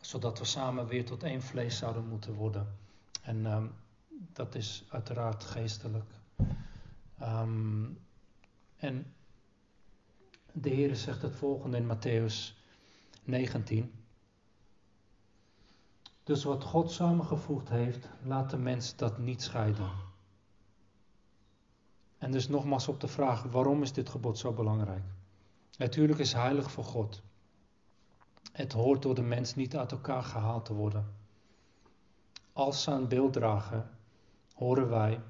[0.00, 2.76] zodat we samen weer tot één vlees zouden moeten worden.
[3.22, 3.72] En um,
[4.32, 6.10] dat is uiteraard geestelijk.
[7.22, 7.98] Um,
[8.76, 9.14] en
[10.52, 12.56] de Heer zegt het volgende in Matthäus
[13.24, 13.92] 19.
[16.22, 19.90] Dus wat God samengevoegd heeft, laat de mens dat niet scheiden.
[22.18, 25.04] En dus nogmaals op de vraag, waarom is dit gebod zo belangrijk?
[25.78, 27.22] Natuurlijk is heilig voor God.
[28.52, 31.14] Het hoort door de mens niet uit elkaar gehaald te worden.
[32.52, 33.90] Als zijn beeld dragen,
[34.54, 35.20] horen wij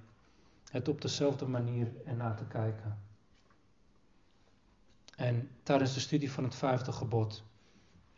[0.71, 2.99] het op dezelfde manier ernaar te kijken.
[5.17, 7.45] En tijdens de studie van het vijfde gebod,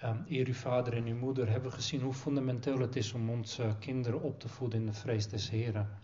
[0.05, 3.31] um, eer uw vader en uw moeder, hebben we gezien hoe fundamenteel het is om
[3.31, 5.99] onze kinderen op te voeden in de vrees des Heren.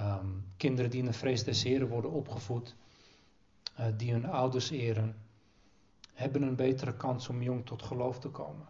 [0.00, 2.76] Um, kinderen die in de vrees des Heren worden opgevoed,
[3.80, 5.16] uh, die hun ouders eren,
[6.12, 8.66] hebben een betere kans om jong tot geloof te komen.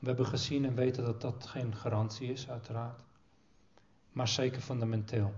[0.00, 3.02] We hebben gezien en weten dat dat geen garantie is, uiteraard,
[4.12, 5.32] maar zeker fundamenteel.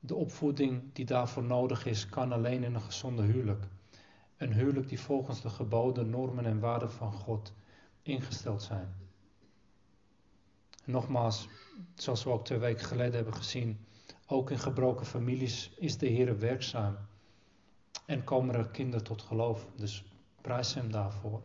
[0.00, 3.64] De opvoeding die daarvoor nodig is, kan alleen in een gezonde huwelijk.
[4.36, 7.52] Een huwelijk die volgens de geboden, normen en waarden van God
[8.02, 8.94] ingesteld zijn.
[10.84, 11.48] Nogmaals,
[11.94, 13.78] zoals we ook twee weken geleden hebben gezien,
[14.26, 16.96] ook in gebroken families is de Heer werkzaam.
[18.06, 19.66] En komen er kinderen tot geloof.
[19.76, 20.04] Dus
[20.40, 21.42] prijs hem daarvoor.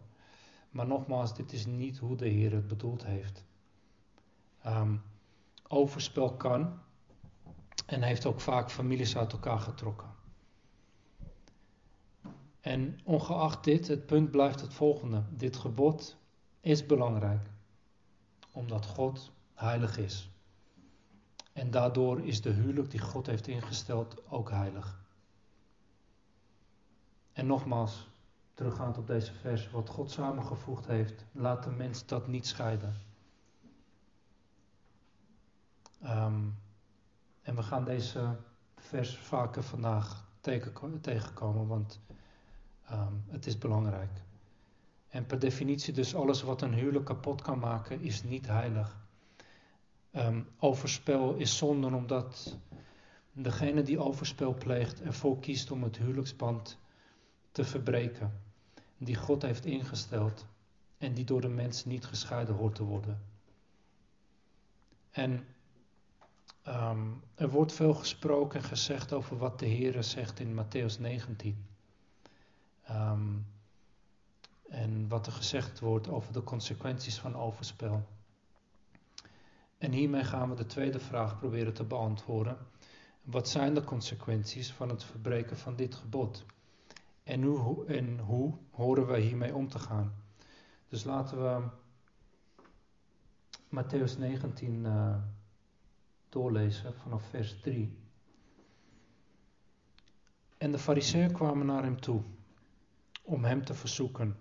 [0.70, 3.46] Maar nogmaals, dit is niet hoe de Heer het bedoeld heeft.
[4.66, 5.02] Um,
[5.68, 6.80] overspel kan
[7.86, 10.12] en heeft ook vaak families uit elkaar getrokken.
[12.62, 15.24] En ongeacht dit, het punt blijft het volgende.
[15.30, 16.17] Dit gebod
[16.62, 17.50] is belangrijk,
[18.52, 20.30] omdat God heilig is.
[21.54, 25.02] En daardoor is de huwelijk die God heeft ingesteld ook heilig.
[27.34, 28.08] En nogmaals,
[28.54, 32.96] teruggaand op deze vers, wat God samengevoegd heeft, laat de mens dat niet scheiden.
[36.04, 36.58] Um,
[37.43, 38.36] en we gaan deze
[38.75, 40.25] vers vaker vandaag
[41.01, 41.99] tegenkomen, want
[42.91, 44.21] um, het is belangrijk.
[45.10, 48.97] En per definitie dus alles wat een huwelijk kapot kan maken, is niet heilig.
[50.12, 52.58] Um, overspel is zonde omdat
[53.32, 56.77] degene die overspel pleegt ervoor kiest om het huwelijksband
[57.51, 58.41] te verbreken,
[58.97, 60.45] die God heeft ingesteld
[60.97, 63.21] en die door de mens niet gescheiden hoort te worden.
[65.12, 65.45] En
[66.67, 71.65] um, er wordt veel gesproken en gezegd over wat de Heer zegt in Matthäus 19.
[72.89, 73.45] Um,
[74.73, 78.04] en wat er gezegd wordt over de consequenties van overspel.
[79.78, 82.58] En hiermee gaan we de tweede vraag proberen te beantwoorden.
[83.21, 86.45] Wat zijn de consequenties van het verbreken van dit gebod?
[87.23, 90.13] En hoe, en hoe horen wij hiermee om te gaan?
[90.89, 91.67] Dus laten we
[93.69, 95.15] Matthäus 19 uh,
[96.34, 97.98] doorlezen vanaf vers 3.
[100.58, 102.22] En de fariseeën kwamen naar hem toe
[103.22, 104.38] om hem te verzoeken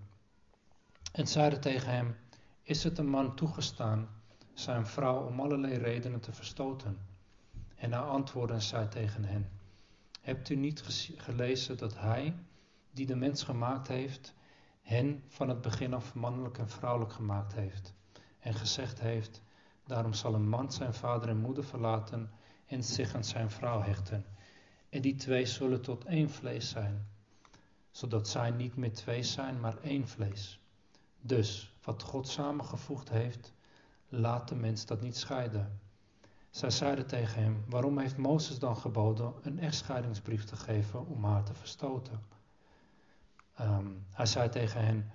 [1.13, 2.17] en zeiden tegen hem,
[2.63, 4.09] is het een man toegestaan
[4.53, 6.99] zijn vrouw om allerlei redenen te verstoten?
[7.75, 9.51] En hij antwoordde en zei tegen hen,
[10.21, 10.83] hebt u niet
[11.17, 12.35] gelezen dat hij,
[12.91, 14.35] die de mens gemaakt heeft,
[14.83, 17.95] hen van het begin af mannelijk en vrouwelijk gemaakt heeft
[18.39, 19.43] en gezegd heeft,
[19.93, 22.31] Daarom zal een man zijn vader en moeder verlaten
[22.67, 24.25] en zich aan zijn vrouw hechten.
[24.89, 27.07] En die twee zullen tot één vlees zijn,
[27.91, 30.61] zodat zij niet meer twee zijn, maar één vlees.
[31.21, 33.53] Dus wat God samengevoegd heeft,
[34.09, 35.81] laat de mens dat niet scheiden.
[36.51, 41.45] Zij zeiden tegen hem: Waarom heeft Mozes dan geboden een echtscheidingsbrief te geven om haar
[41.45, 42.23] te verstoten?
[43.61, 45.11] Um, hij zei tegen hen: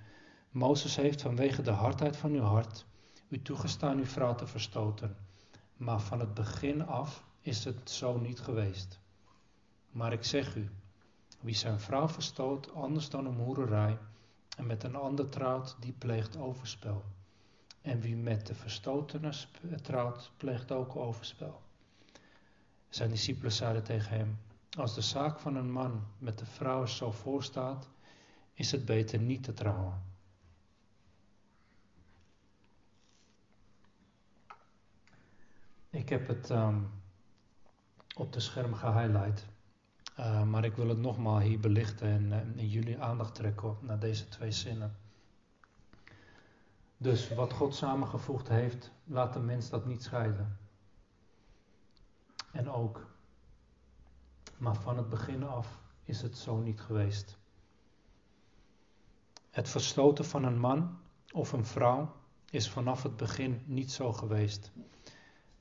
[0.49, 2.85] Mozes heeft vanwege de hardheid van uw hart
[3.27, 5.17] u toegestaan uw vrouw te verstoten.
[5.77, 8.99] Maar van het begin af is het zo niet geweest.
[9.91, 10.69] Maar ik zeg u,
[11.41, 13.97] wie zijn vrouw verstoot anders dan om hoererij
[14.57, 17.03] en met een ander trouwt, die pleegt overspel.
[17.81, 19.31] En wie met de verstotene
[19.81, 21.61] trouwt, pleegt ook overspel.
[22.89, 24.39] Zijn discipelen zeiden tegen hem,
[24.77, 27.89] als de zaak van een man met de vrouw zo voorstaat,
[28.53, 30.06] is het beter niet te trouwen.
[35.97, 36.89] Ik heb het um,
[38.15, 39.45] op de scherm gehighlight.
[40.19, 43.99] Uh, maar ik wil het nogmaals hier belichten en, uh, en, jullie aandacht trekken naar
[43.99, 44.97] deze twee zinnen.
[46.97, 50.57] Dus wat God samengevoegd heeft, laat de mens dat niet scheiden.
[52.51, 53.07] En ook,
[54.57, 57.37] maar van het begin af is het zo niet geweest.
[59.49, 60.99] Het verstoten van een man
[61.31, 62.15] of een vrouw
[62.49, 64.71] is vanaf het begin niet zo geweest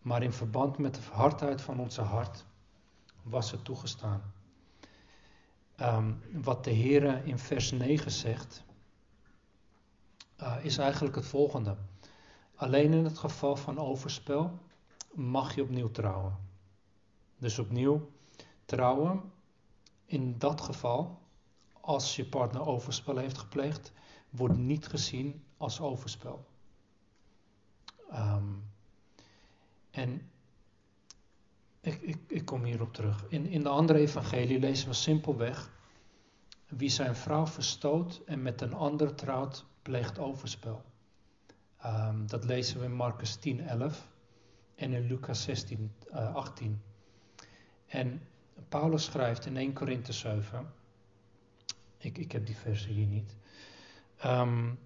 [0.06, 2.44] maar in verband met de hardheid van onze hart
[3.22, 4.32] was het toegestaan.
[5.80, 8.64] Um, wat de Heer in vers 9 zegt,
[10.40, 11.76] uh, is eigenlijk het volgende.
[12.54, 14.58] Alleen in het geval van overspel
[15.12, 16.36] mag je opnieuw trouwen.
[17.38, 18.10] Dus opnieuw
[18.64, 19.32] trouwen,
[20.04, 21.18] in dat geval,
[21.80, 23.92] als je partner overspel heeft gepleegd,
[24.30, 26.46] wordt niet gezien als overspel.
[28.12, 28.65] Um,
[29.96, 30.30] en
[31.80, 33.24] ik, ik, ik kom hierop terug.
[33.28, 35.70] In, in de andere evangelie lezen we simpelweg
[36.66, 40.84] wie zijn vrouw verstoot en met een ander trouwt, pleegt overspel.
[41.84, 44.08] Um, dat lezen we in Marcus 10, 11
[44.74, 46.82] en in Lucas 16, uh, 18.
[47.86, 48.22] En
[48.68, 50.72] Paulus schrijft in 1 Korinthe 7,
[51.98, 53.36] ik, ik heb die versen hier niet,
[54.24, 54.78] um,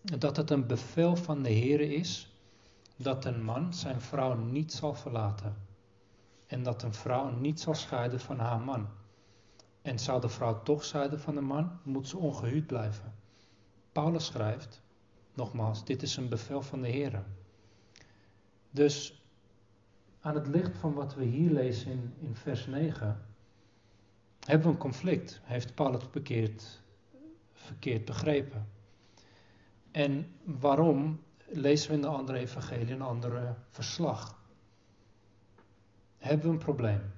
[0.00, 2.37] dat het een bevel van de Heer is
[2.98, 5.56] dat een man zijn vrouw niet zal verlaten
[6.46, 8.88] en dat een vrouw niet zal scheiden van haar man.
[9.82, 13.14] En zou de vrouw toch scheiden van de man, moet ze ongehuwd blijven.
[13.92, 14.82] Paulus schrijft,
[15.34, 17.24] nogmaals, dit is een bevel van de Heer.
[18.70, 19.22] Dus
[20.20, 23.26] aan het licht van wat we hier lezen in, vers 9,
[24.44, 25.40] hebben we een conflict.
[25.44, 26.82] Heeft Paulus verkeerd,
[27.52, 28.68] verkeerd begrepen?
[29.90, 34.38] En waarom lezen we in de andere evangelie een andere verslag?
[36.18, 37.12] Hebben we een probleem?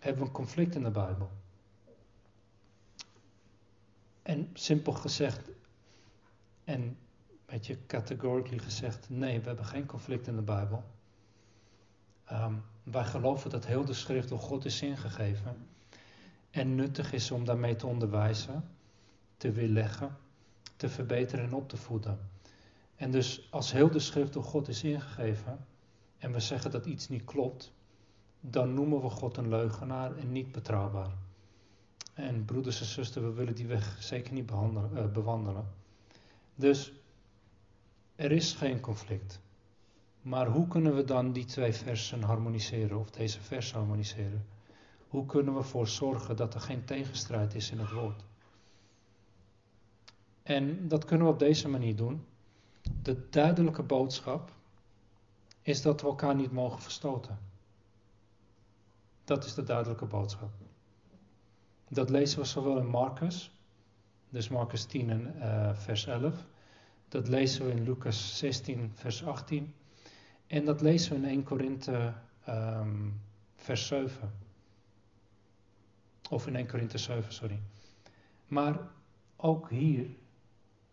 [0.00, 1.30] Hebben we een conflict in de Bijbel?
[4.22, 5.50] En simpel gezegd,
[6.64, 6.96] en een
[7.46, 10.84] beetje categorically gezegd, nee, we hebben geen conflict in de Bijbel.
[12.24, 15.68] Ehm, wij geloven dat heel de schrift door God is ingegeven
[16.50, 18.64] en nuttig is om daarmee te onderwijzen,
[19.36, 20.16] te weerleggen,
[20.76, 22.29] te verbeteren en op te voeden.
[23.00, 25.66] En dus als heel de schrift door God is ingegeven
[26.18, 27.72] en we zeggen dat iets niet klopt,
[28.40, 31.12] dan noemen we God een leugenaar en niet betrouwbaar.
[32.14, 35.64] En broeders en zusters, we willen die weg zeker niet uh, bewandelen.
[36.54, 36.92] Dus
[38.16, 39.40] er is geen conflict.
[40.22, 44.46] Maar hoe kunnen we dan die twee versen harmoniseren, of deze vers harmoniseren?
[45.08, 48.24] Hoe kunnen we ervoor zorgen dat er geen tegenstrijd is in het woord?
[50.42, 52.28] En dat kunnen we op deze manier doen.
[53.02, 54.52] De duidelijke boodschap
[55.62, 57.38] is dat we elkaar niet mogen verstoten.
[59.24, 60.50] Dat is de duidelijke boodschap.
[61.88, 63.50] Dat lezen we zowel in Marcus,
[64.28, 66.44] dus Marcus 10 en uh, vers 11.
[67.08, 69.74] Dat lezen we in Lucas 16, vers 18.
[70.46, 72.12] En dat lezen we in 1 Korinthe
[72.48, 73.20] um,
[73.56, 74.32] vers 7.
[76.30, 77.60] Of in 1 Korinthe 7, sorry.
[78.46, 78.78] Maar
[79.36, 80.06] ook hier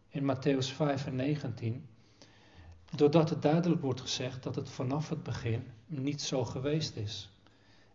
[0.10, 1.88] in Matthäus 5 en 19,
[2.96, 7.30] doordat het duidelijk wordt gezegd dat het vanaf het begin niet zo geweest is.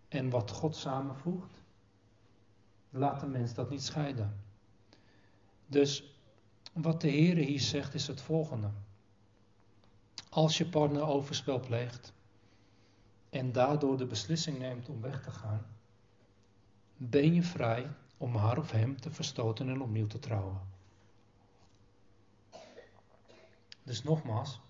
[0.09, 1.63] En wat God samenvoegt,
[2.91, 4.41] laat de mens dat niet scheiden.
[5.67, 6.17] Dus
[6.73, 8.71] wat de Heer hier zegt is het volgende.
[10.29, 12.13] Als je partner overspel pleegt
[13.31, 15.67] en daardoor de beslissing neemt om weg te gaan,
[16.97, 20.72] ben je vrij om haar of hem te verstoten en opnieuw te trouwen.
[23.83, 24.61] Dus nogmaals,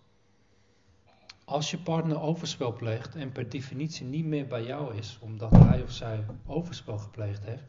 [1.44, 5.83] als je partner overspel pleegt en per definitie niet meer bij jou is, omdat hij
[5.83, 7.64] of zij overspel gepleegd heeft,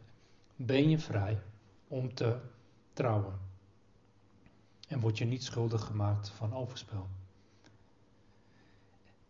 [0.56, 1.42] ben je vrij
[1.88, 2.38] om te
[2.94, 3.40] trouwen.
[4.88, 7.08] En word je niet schuldig gemaakt van overspel.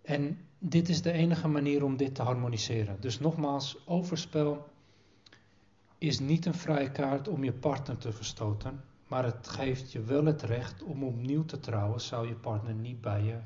[0.02, 3.02] En dit is de enige manier om dit te harmoniseren.
[3.02, 4.69] Dus nogmaals, overspel
[5.97, 10.26] is niet een vrije kaart om je partner te verstoten, maar het geeft je wel
[10.26, 13.39] het recht om opnieuw te trouwen, zou je partner niet bij je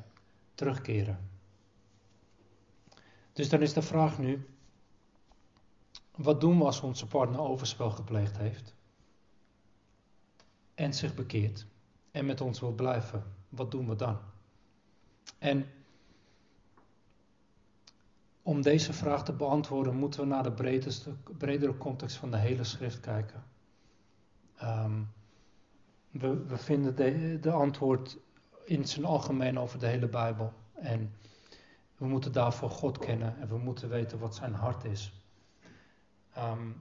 [0.56, 1.30] terugkeren.
[3.34, 4.48] Dus dan is de vraag nu,
[6.16, 8.76] wat doen we als onze partner overspel gepleegd heeft
[10.76, 11.66] en zich bekeert
[12.12, 13.24] en met ons wil blijven?
[13.50, 14.18] Wat doen we dan?
[15.38, 15.66] En
[18.42, 20.78] om deze vraag te beantwoorden moeten we naar de
[21.38, 23.44] bredere context van de hele schrift kijken.
[24.56, 25.02] Ehm,
[26.20, 28.18] we, vinden de, de antwoord
[28.66, 30.54] in zijn algemeen over de hele Bijbel.
[30.74, 31.14] En
[31.98, 35.22] we moeten daarvoor God kennen en we moeten weten wat zijn hart is.
[36.38, 36.76] Um,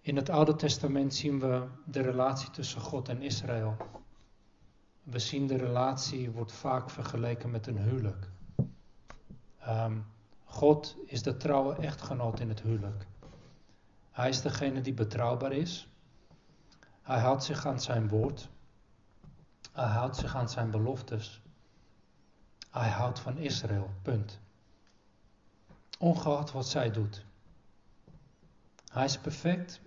[0.00, 3.76] in het Oude Testament zien we de relatie tussen God en Israël.
[5.02, 8.28] We zien de relatie wordt vaak vergeleken met een huwelijk.
[9.68, 10.04] Um,
[10.44, 13.06] God is de trouwe echtgenoot in het huwelijk.
[14.10, 15.88] Hij is degene die betrouwbaar is.
[17.04, 18.48] Hij houdt zich aan zijn woord.
[19.72, 21.42] Hij houdt zich aan zijn beloftes.
[22.70, 24.40] Hij houdt van Israël, punt.
[25.98, 27.24] Ongeacht wat zij doet.
[28.92, 29.80] Hij is perfect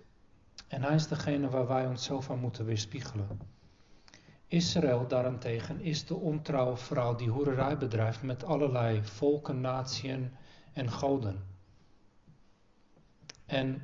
[0.68, 3.40] en hij is degene waar wij onszelf aan moeten weerspiegelen.
[4.46, 10.32] Israël daarentegen is de ontrouwe vrouw die hoererij bedrijft met allerlei volken, natieën
[10.72, 11.44] en goden.
[13.46, 13.82] En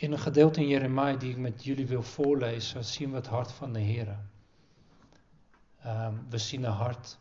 [0.00, 3.52] in een gedeelte in Jeremia die ik met jullie wil voorlezen, zien we het hart
[3.52, 4.18] van de Heer.
[5.86, 7.18] Um, we zien een hart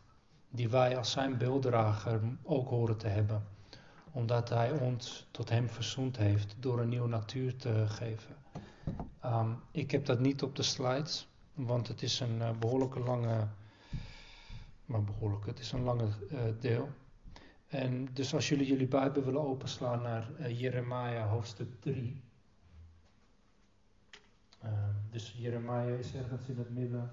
[0.49, 3.43] die wij als zijn beelddrager ook horen te hebben.
[4.11, 8.35] Omdat Hij ons tot Hem verzoend heeft door een nieuwe natuur te geven.
[9.19, 13.47] Ehm, ik heb dat niet op de slides, want het is een uh, behoorlijke lange,
[14.85, 16.89] maar behoorlijk, het is een lange uh, deel.
[17.67, 22.27] En dus als jullie jullie Bijbel willen openslaan naar uh, Jeremia hoofdstuk 3.
[24.61, 27.11] Ehm, dus Jeremia is ergens in het midden,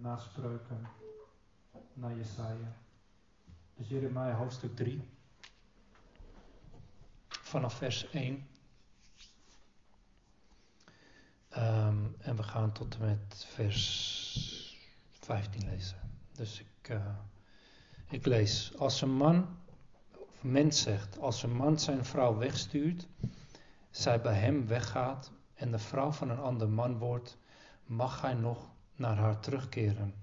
[0.00, 0.86] na spreuken,
[1.92, 2.76] naar Jesaja.
[3.76, 5.08] Dus Jeremia hoofdstuk 3,
[7.28, 8.48] vanaf vers 1.
[11.56, 14.78] Um, en we gaan tot en met vers
[15.10, 15.96] 15 lezen.
[16.32, 17.06] Dus ik, uh,
[18.08, 18.72] ik lees.
[18.78, 19.58] Als een man,
[20.12, 23.08] of mens zegt, als een man zijn vrouw wegstuurt,
[23.90, 25.30] zij bij hem weggaat
[25.60, 27.38] en de vrouw van een ander man wordt,
[27.84, 30.14] mag hij nog naar haar terugkeren.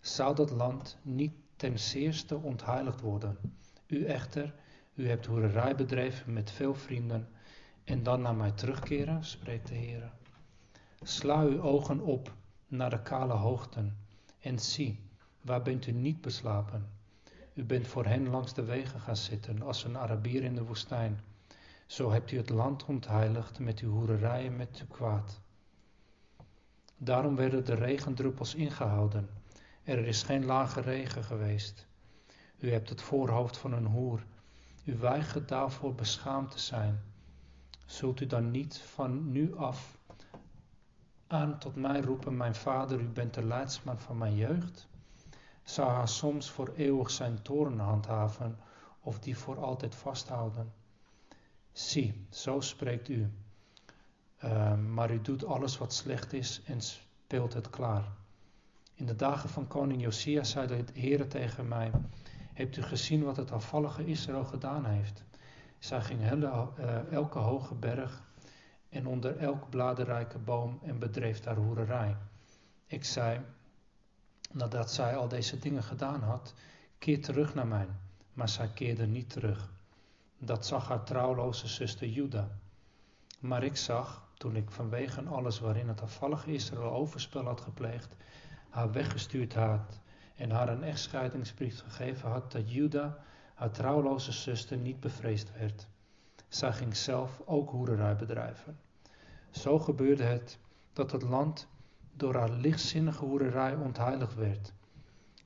[0.00, 3.38] Zou dat land niet ten zeerste ontheiligd worden?
[3.86, 4.54] U echter,
[4.94, 7.28] u hebt hoererij bedreven met veel vrienden
[7.84, 10.12] en dan naar mij terugkeren, spreekt de Heer.
[11.02, 12.32] Sla uw ogen op
[12.66, 13.96] naar de kale hoogten
[14.40, 15.00] en zie,
[15.40, 16.88] waar bent u niet beslapen?
[17.54, 21.20] U bent voor hen langs de wegen gaan zitten als een Arabier in de woestijn.
[21.88, 25.40] Zo hebt u het land ontheiligd met uw hoererijen met uw kwaad.
[26.96, 29.28] Daarom werden de regendruppels ingehouden.
[29.82, 31.86] Er is geen lage regen geweest.
[32.58, 34.24] U hebt het voorhoofd van een hoer.
[34.84, 37.00] U weigert daarvoor beschaamd te zijn.
[37.86, 39.98] Zult u dan niet van nu af
[41.26, 44.88] aan tot mij roepen, mijn vader, u bent de leidsman van mijn jeugd?
[45.62, 48.58] Zou hij soms voor eeuwig zijn toren handhaven
[49.00, 50.77] of die voor altijd vasthouden?
[51.78, 53.30] Zie, zo spreekt u.
[54.44, 58.04] Uh, maar u doet alles wat slecht is en speelt het klaar.
[58.94, 61.90] In de dagen van koning Josia zei de Heer tegen mij:
[62.52, 65.24] Hebt u gezien wat het afvallige Israël gedaan heeft?
[65.78, 68.22] Zij ging uh, elke hoge berg
[68.88, 72.16] en onder elk bladerrijke boom en bedreef daar hoererij.
[72.86, 73.40] Ik zei,
[74.52, 76.54] nadat zij al deze dingen gedaan had,
[76.98, 77.88] keer terug naar mij.
[78.32, 79.76] Maar zij keerde niet terug.
[80.38, 82.48] Dat zag haar trouwloze zuster Juda.
[83.40, 88.16] Maar ik zag, toen ik vanwege alles waarin het afvallige Israël overspel had gepleegd,
[88.68, 90.00] haar weggestuurd had
[90.36, 93.18] en haar een echtscheidingsbrief gegeven had, dat Juda,
[93.54, 95.88] haar trouwloze zuster, niet bevreesd werd.
[96.48, 98.78] Zij ging zelf ook hoererij bedrijven.
[99.50, 100.58] Zo gebeurde het
[100.92, 101.68] dat het land
[102.12, 104.72] door haar lichtzinnige hoererij ontheiligd werd,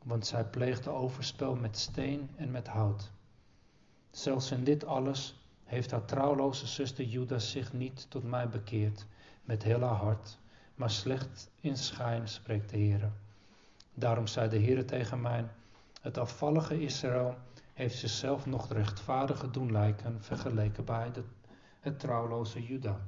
[0.04, 3.12] want zij pleegde overspel met steen en met hout.
[4.12, 9.06] Zelfs in dit alles heeft haar trouwloze zuster Judas zich niet tot mij bekeerd
[9.44, 10.38] met heel haar hart,
[10.74, 13.12] maar slecht in schijn spreekt de Heer.
[13.94, 15.46] Daarom zei de Heer tegen mij:
[16.00, 17.36] Het afvallige Israël
[17.72, 21.10] heeft zichzelf nog rechtvaardiger doen lijken vergeleken bij
[21.80, 23.00] het trouwloze Juda.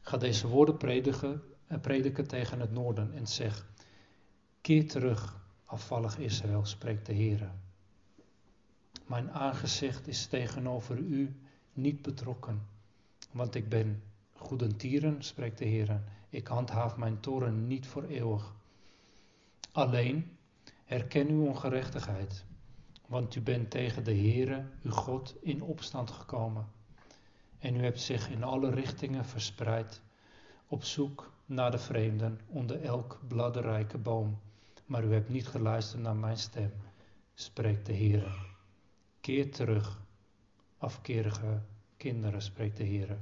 [0.00, 3.66] Ga deze woorden prediken, eh, prediken tegen het noorden en zeg:
[4.60, 7.50] Keer terug, afvallig Israël, spreekt de Heer.
[9.06, 11.40] Mijn aangezicht is tegenover u
[11.72, 12.66] niet betrokken,
[13.30, 14.02] want ik ben
[14.32, 16.00] goedentieren, spreekt de Heer.
[16.28, 18.54] Ik handhaaf mijn toren niet voor eeuwig.
[19.72, 20.36] Alleen
[20.84, 22.44] herken uw ongerechtigheid,
[23.06, 26.66] want u bent tegen de Heere, uw God, in opstand gekomen.
[27.58, 30.00] En u hebt zich in alle richtingen verspreid,
[30.66, 34.38] op zoek naar de vreemden onder elk bladderrijke boom.
[34.86, 36.72] Maar u hebt niet geluisterd naar mijn stem,
[37.34, 38.54] spreekt de Heer.
[39.26, 40.02] Keer terug,
[40.78, 41.62] afkerige
[41.96, 43.18] kinderen, spreekt de Heer,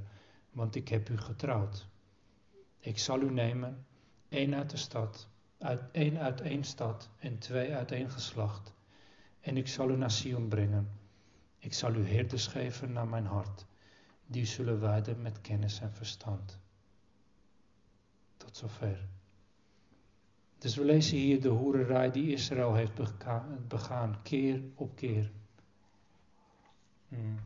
[0.50, 1.88] want ik heb u getrouwd.
[2.78, 3.86] Ik zal u nemen,
[4.28, 5.28] één uit de stad,
[5.58, 8.74] uit, één uit één stad en twee uit één geslacht.
[9.40, 10.90] En ik zal u naar Sion brengen.
[11.58, 13.66] Ik zal u herders geven naar mijn hart,
[14.26, 16.58] die zullen wijden met kennis en verstand.
[18.36, 19.08] Tot zover.
[20.58, 22.94] Dus we lezen hier de hoererij die Israël heeft
[23.68, 25.32] begaan, keer op keer.
[27.14, 27.38] Hmm.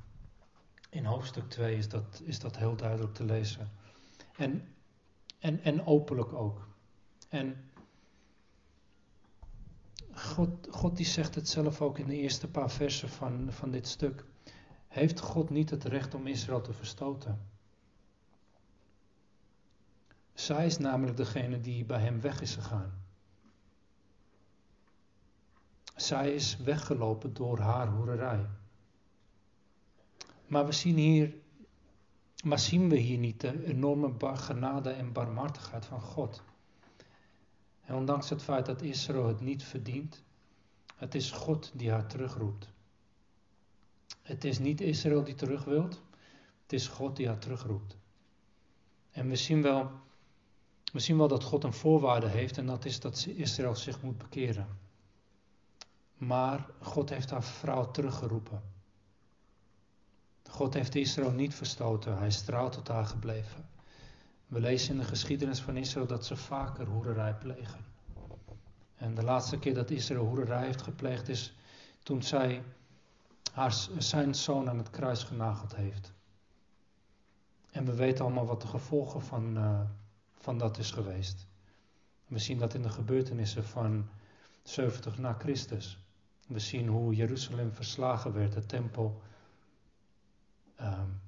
[0.90, 3.70] In hoofdstuk 2 is dat, is dat heel duidelijk te lezen.
[4.36, 4.74] En,
[5.38, 6.66] en, en openlijk ook.
[7.28, 7.70] En
[10.12, 13.88] God, God die zegt het zelf ook in de eerste paar versen van, van dit
[13.88, 14.24] stuk.
[14.88, 17.46] Heeft God niet het recht om Israël te verstoten?
[20.34, 22.92] Zij is namelijk degene die bij hem weg is gegaan.
[25.96, 28.46] Zij is weggelopen door haar hoererij.
[30.48, 31.34] Maar we zien hier,
[32.44, 36.42] maar zien we hier niet de enorme genade en barmhartigheid van God?
[37.84, 40.22] En ondanks het feit dat Israël het niet verdient,
[40.94, 42.68] het is God die haar terugroept.
[44.22, 46.02] Het is niet Israël die terug wilt,
[46.62, 47.96] het is God die haar terugroept.
[49.10, 49.90] En we zien wel,
[50.92, 54.18] we zien wel dat God een voorwaarde heeft en dat is dat Israël zich moet
[54.18, 54.78] bekeren.
[56.14, 58.62] Maar God heeft haar vrouw teruggeroepen.
[60.58, 63.68] God heeft Israël niet verstoten, hij is trouw tot haar gebleven.
[64.46, 67.84] We lezen in de geschiedenis van Israël dat ze vaker hoererij plegen.
[68.96, 71.54] En de laatste keer dat Israël hoererij heeft gepleegd is
[72.02, 72.62] toen zij
[73.52, 76.12] haar, zijn zoon aan het kruis genageld heeft.
[77.70, 79.80] En we weten allemaal wat de gevolgen van, uh,
[80.38, 81.46] van dat is geweest.
[82.26, 84.08] We zien dat in de gebeurtenissen van
[84.62, 85.98] 70 na Christus.
[86.46, 89.22] We zien hoe Jeruzalem verslagen werd, de tempel
[90.80, 91.20] um,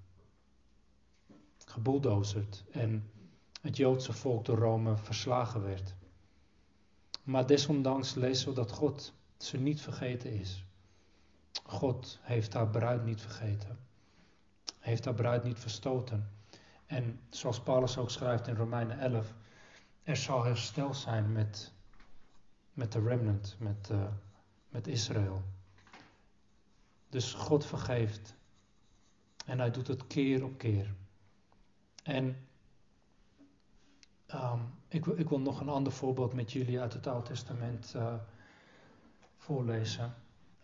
[2.71, 3.11] en
[3.61, 5.95] het Joodse volk door Rome verslagen werd.
[7.23, 10.65] Maar desondanks lezen we dat God ze niet vergeten is.
[11.65, 13.79] God heeft haar bruid niet vergeten.
[14.79, 16.31] Heeft haar bruid niet verstoten.
[16.87, 19.35] En zoals Paulus ook schrijft in Romeinen 11,
[20.03, 21.73] er zal herstel zijn met,
[22.73, 24.07] met de remnant, met, uh,
[24.69, 25.43] met Israël.
[27.09, 28.35] Dus God vergeeft.
[29.51, 30.95] En hij doet het keer op keer.
[32.03, 32.37] En
[34.35, 38.15] um, ik, ik, wil nog een ander voorbeeld met jullie uit het Oude Testament uh,
[39.37, 40.15] voorlezen.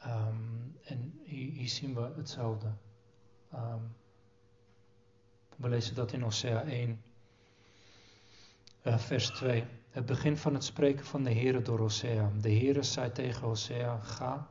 [0.06, 2.72] Um, en hier, zien we hetzelfde.
[3.54, 3.94] Um,
[5.56, 7.02] we lezen dat in Hosea 1,
[8.82, 9.64] uh, vers 2.
[9.90, 12.30] Het begin van het spreken van de Heere door Hosea.
[12.40, 14.48] De Heere zei tegen Hosea, ga,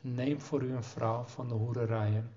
[0.00, 2.36] neem voor u een vrouw van de hoererijen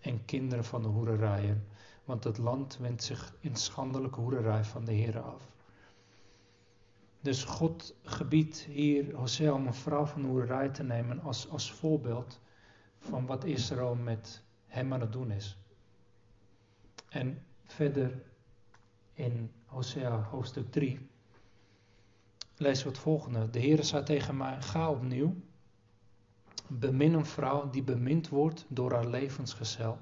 [0.00, 1.66] en kinderen van de hoererijen,
[2.04, 5.42] want het land wendt zich in schandelijke hoererij van de Heere af.
[7.20, 11.72] Dus God gebiedt hier Hosea om een vrouw van de hoererij te nemen als, als
[11.72, 12.40] voorbeeld
[12.98, 15.58] van wat Israël met hem aan het doen is.
[17.08, 18.22] En verder
[19.12, 21.08] in Hosea hoofdstuk 3
[22.56, 23.50] lezen we het volgende.
[23.50, 25.34] De Heere zei tegen mij, ga opnieuw,
[26.68, 29.98] bemin een vrouw die bemind wordt door haar levensgezel,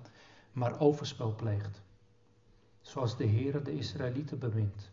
[0.52, 1.82] maar overspel pleegt.
[2.80, 4.90] Zoals de Heere de Israëlieten bemint,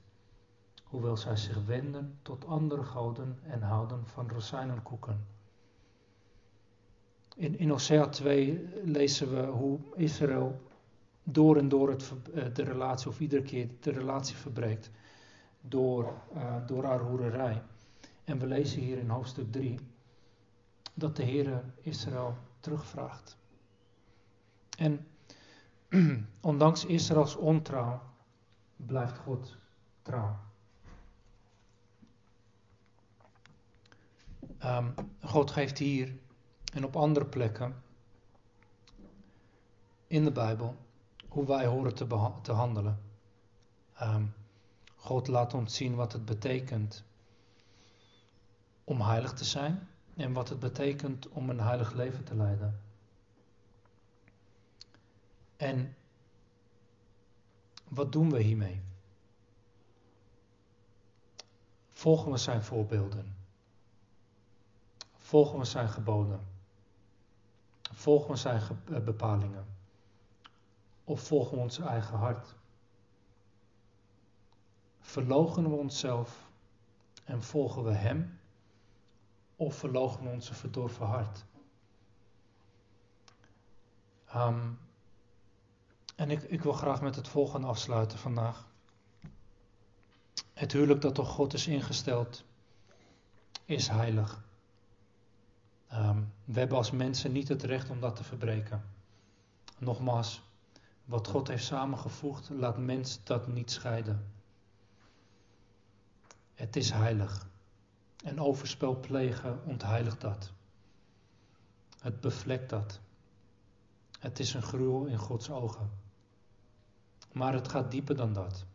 [0.84, 5.26] hoewel zij zich wenden tot andere goden en houden van rozijnenkoeken.
[7.36, 10.62] In, in Hosea 2 lezen we hoe Israël
[11.24, 14.92] door en door het, eh, de relatie, of iedere keer de relatie verbreekt
[15.62, 17.62] door, uh, door haar hoererij.
[18.24, 19.80] En we lezen hier in hoofdstuk 3
[20.94, 23.38] dat de Heere Israël terugvraagt.
[24.78, 25.08] En
[26.42, 28.02] ondanks Israëls ontrouw
[28.76, 29.58] blijft God
[30.02, 30.40] trouw.
[34.64, 36.16] Um, God geeft hier
[36.74, 37.84] en op andere plekken
[40.08, 40.76] in de Bijbel
[41.28, 43.00] hoe wij horen te, te handelen.
[44.02, 44.34] Um,
[44.96, 47.04] God laat ons zien wat het betekent
[48.84, 52.80] om heilig te zijn en wat het betekent om een heilig leven te leiden.
[55.58, 55.96] En
[57.88, 58.82] wat doen we hiermee?
[61.92, 63.36] Volgen we zijn voorbeelden?
[65.18, 66.48] Volgen we zijn geboden?
[67.82, 68.62] Volgen we zijn
[68.92, 69.66] eh, bepalingen?
[71.04, 72.56] Of volgen we ons eigen hart?
[75.00, 76.50] Verloochenen we onszelf
[77.24, 78.40] en volgen we Hem?
[79.56, 81.46] Of verloochenen onze verdorven hart?
[84.36, 84.80] Um,
[86.16, 88.68] en ik, ik wil graag met het volgende afsluiten vandaag.
[90.54, 92.44] Het huwelijk dat door God is ingesteld,
[93.66, 94.44] is heilig.
[95.94, 98.84] Um, we hebben als mensen niet het recht om dat te verbreken.
[99.78, 100.42] Nogmaals,
[101.06, 104.32] wat God heeft samengevoegd, laat mens dat niet scheiden.
[106.54, 107.48] Het is heilig.
[108.24, 110.52] En overspel plegen ontheiligt dat.
[112.00, 113.00] Het bevlekt dat.
[114.20, 115.90] Het is een gruwel in Gods ogen.
[117.32, 118.66] Maar het gaat dieper dan dat.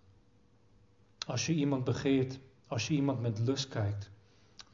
[1.26, 4.10] Als je iemand begeert, als je iemand met lust kijkt,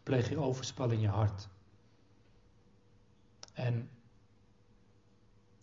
[0.02, 1.48] pleeg je overspel in je hart.
[3.52, 3.88] En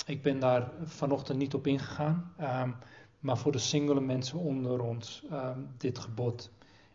[0.05, 2.34] ik ben daar vanochtend niet op ingegaan.
[2.39, 2.76] Um,
[3.20, 6.51] maar voor de singele mensen onder ons, um, dit gebod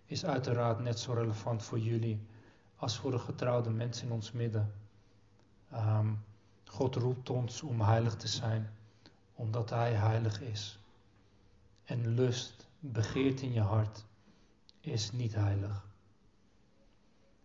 [0.07, 2.27] is uiteraard net zo relevant voor jullie
[2.77, 4.73] als voor de getrouwde mensen in ons midden.
[5.73, 6.25] Um,
[6.65, 8.71] God roept ons om heilig te zijn,
[9.35, 10.79] omdat Hij heilig is.
[11.85, 14.05] En lust, begeert in je hart,
[14.81, 15.85] is niet heilig.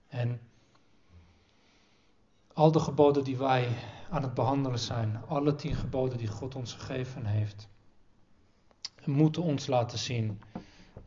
[0.07, 0.41] En
[2.53, 3.77] al de geboden die wij
[4.09, 7.67] aan het behandelen zijn, alle tien geboden die God ons gegeven heeft,
[9.05, 10.41] moeten ons laten zien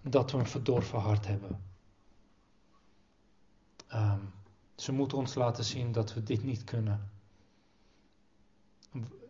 [0.05, 1.63] dat we een verdorven hart hebben.
[3.87, 4.21] Ehm,
[4.75, 7.11] ze moeten ons laten zien dat we dit niet kunnen.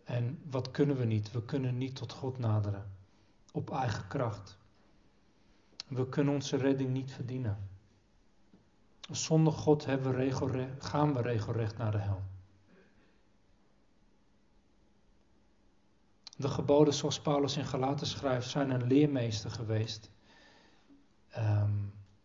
[0.05, 1.31] En wat kunnen we niet?
[1.31, 2.93] We kunnen niet tot God naderen
[3.53, 4.59] op eigen kracht.
[5.89, 7.69] We kunnen onze redding niet verdienen.
[9.11, 9.85] Zonder God
[10.79, 12.23] gaan we regelrecht naar de hel.
[16.37, 20.11] De geboden, zoals Paulus in Galaten schrijft, zijn een leermeester geweest.
[21.35, 21.73] Ehm,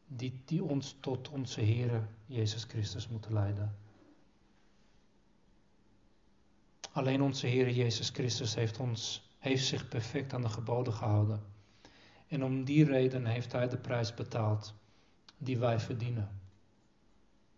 [0.08, 3.76] die, die ons tot onze Heer Jezus Christus moeten leiden.
[6.92, 11.44] Alleen onze Heer Jezus Christus heeft, ons, heeft zich perfect aan de geboden gehouden.
[12.28, 14.74] En om die reden heeft Hij de prijs betaald
[15.38, 16.40] die wij verdienen.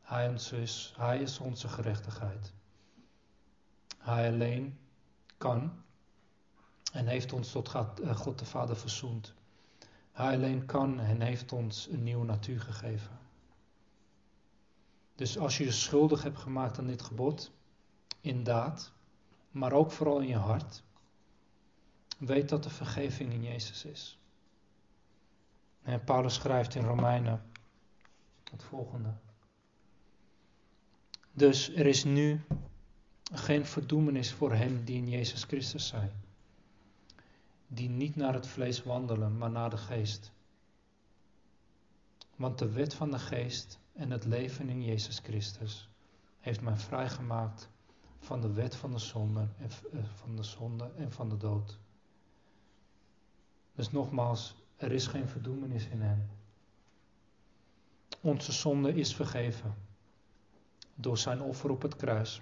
[0.01, 2.53] Hij, is, hij is onze gerechtigheid.
[3.97, 4.77] Hij alleen
[5.37, 5.71] kan
[6.93, 9.33] en heeft ons tot God, eh, God de Vader verzoend.
[10.21, 13.19] Hij alleen kan en heeft ons een nieuwe natuur gegeven.
[15.15, 17.51] Dus als je je schuldig hebt gemaakt aan dit gebod,
[18.19, 18.93] in daad,
[19.51, 20.83] maar ook vooral in je hart,
[22.17, 24.19] weet dat de vergeving in Jezus is.
[25.81, 27.43] En Paulus schrijft in Romeinen
[28.51, 29.13] het volgende.
[31.31, 32.41] Dus er is nu
[33.33, 36.11] geen verdoemenis voor hen die in Jezus Christus zijn
[37.73, 40.31] die niet naar het vlees wandelen, maar naar de geest.
[42.35, 45.89] Want de wet van de geest en het leven in Jezus Christus
[46.39, 47.69] heeft mij vrijgemaakt
[48.19, 51.79] van de wet van de zonde en eh, van de zonde en van de dood.
[53.75, 56.29] Dus nogmaals, er is geen verdoemenis in hem.
[58.21, 59.75] Onze zonde is vergeven.
[60.95, 62.41] Door zijn offer op het kruis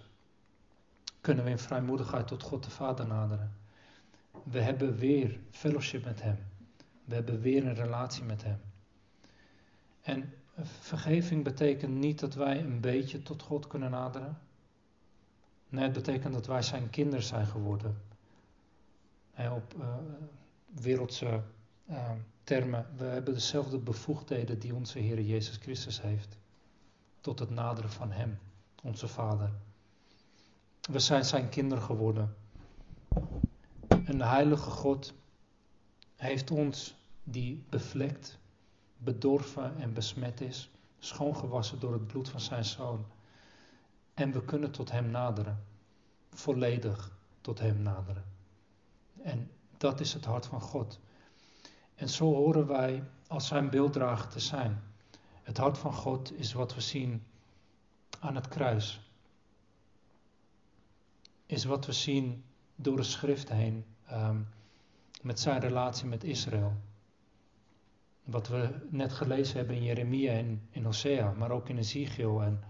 [1.21, 3.57] kunnen we in vrijmoedigheid tot God de Vader naderen.
[4.43, 6.37] We hebben weer fellowship met Hem.
[7.05, 8.61] We hebben weer een relatie met Hem.
[10.01, 14.37] En vergeving betekent niet dat wij een beetje tot God kunnen naderen.
[15.69, 18.01] Nee, het betekent dat wij zijn kinderen zijn geworden.
[19.33, 19.95] En op uh,
[20.81, 21.41] wereldse
[21.89, 22.11] uh,
[22.43, 26.37] termen, we hebben dezelfde bevoegdheden die onze Heer Jezus Christus heeft.
[27.21, 28.39] Tot het naderen van Hem,
[28.83, 29.51] onze Vader.
[30.81, 32.35] We zijn zijn kinderen geworden.
[34.09, 35.13] Een heilige God
[36.15, 38.37] heeft ons, die bevlekt,
[38.97, 43.05] bedorven en besmet is, schoongewassen door het bloed van zijn zoon.
[44.13, 45.63] En we kunnen tot hem naderen,
[46.29, 48.23] volledig tot hem naderen.
[49.21, 50.99] En dat is het hart van God.
[51.95, 54.83] En zo horen wij als zijn beelddrager te zijn.
[55.43, 57.23] Het hart van God is wat we zien
[58.19, 59.01] aan het kruis.
[61.45, 62.43] Is wat we zien
[62.75, 64.47] door de schrift heen um,
[65.21, 66.73] met zijn relatie met Israël.
[68.23, 72.63] Wat we net gelezen hebben in Jeremia en in Hosea, maar ook in Ezekiel en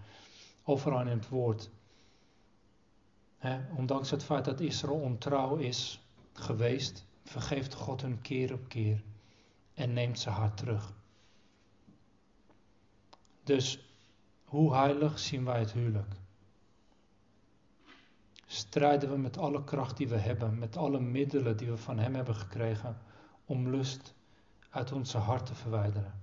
[0.64, 1.70] overal in het woord.
[3.76, 6.00] ondanks het feit dat Israël ontrouw is
[6.32, 9.02] geweest, vergeeft God hun keer op keer
[9.74, 10.92] en neemt ze hart terug.
[13.44, 13.88] Dus
[14.44, 16.14] hoe heilig zien wij het huwelijk?
[18.52, 22.14] Strijden we met alle kracht die we hebben, met alle middelen die we van Hem
[22.14, 22.98] hebben gekregen,
[23.44, 24.14] om lust
[24.70, 26.20] uit onze hart te verwijderen.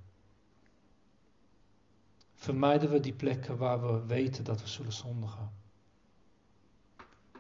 [2.34, 5.52] Vermijden we die plekken waar we weten dat we zullen zondigen.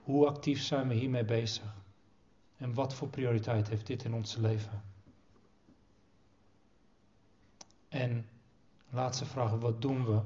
[0.03, 1.75] Hoe actief zijn we hiermee bezig?
[2.57, 4.83] En wat voor prioriteit heeft dit in ons leven?
[7.89, 8.29] En
[8.89, 10.21] laatste vraag, wat doen we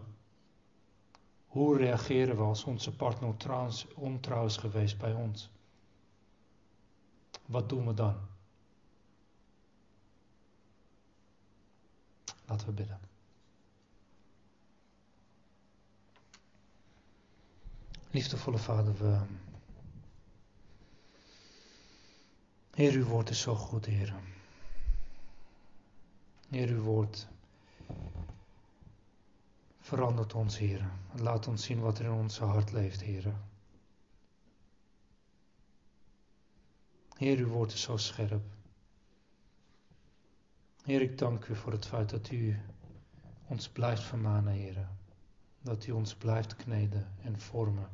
[1.52, 3.36] hoe reageren we als onze partner
[3.96, 5.52] ontrouw is geweest bij ons?
[7.46, 8.16] Wat doen we dan?
[12.46, 13.00] Laten we bidden.
[18.12, 19.20] Liefdevolle Vader, we.
[22.74, 24.14] Heer, uw woord is zo goed, Heer.
[26.50, 27.28] Heer, uw woord
[29.92, 30.92] Verandert ons, Heer.
[31.20, 33.26] Laat ons zien wat er in ons hart leeft, Heer.
[37.18, 38.44] Heer, uw woord is zo scherp.
[40.84, 42.60] Heer, ik dank u voor het feit dat u
[43.48, 44.88] ons blijft vermanen, Heer.
[45.62, 47.90] Dat u ons blijft kneden en vormen.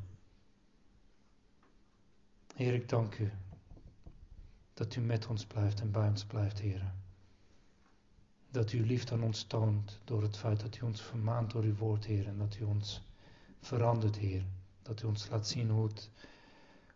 [2.56, 3.32] Heer, ik dank u
[4.74, 6.94] dat u met ons blijft en bij ons blijft, Heer
[8.58, 11.76] dat u liefde aan ons toont door het feit dat u ons vermaant door uw
[11.76, 13.02] woord, Heer, en dat u ons
[13.62, 14.44] verandert, Heer,
[14.82, 15.90] Dat u ons laat zien hoe,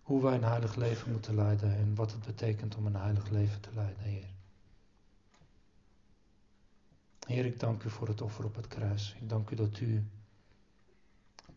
[0.01, 3.62] hoe wij een heilig leven moeten leiden en wat het betekent om een heilig leven
[3.62, 4.30] te leiden, Heer.
[7.28, 9.16] Heer, ik dank u voor het offer op het kruis.
[9.22, 10.03] Ik dank u dat u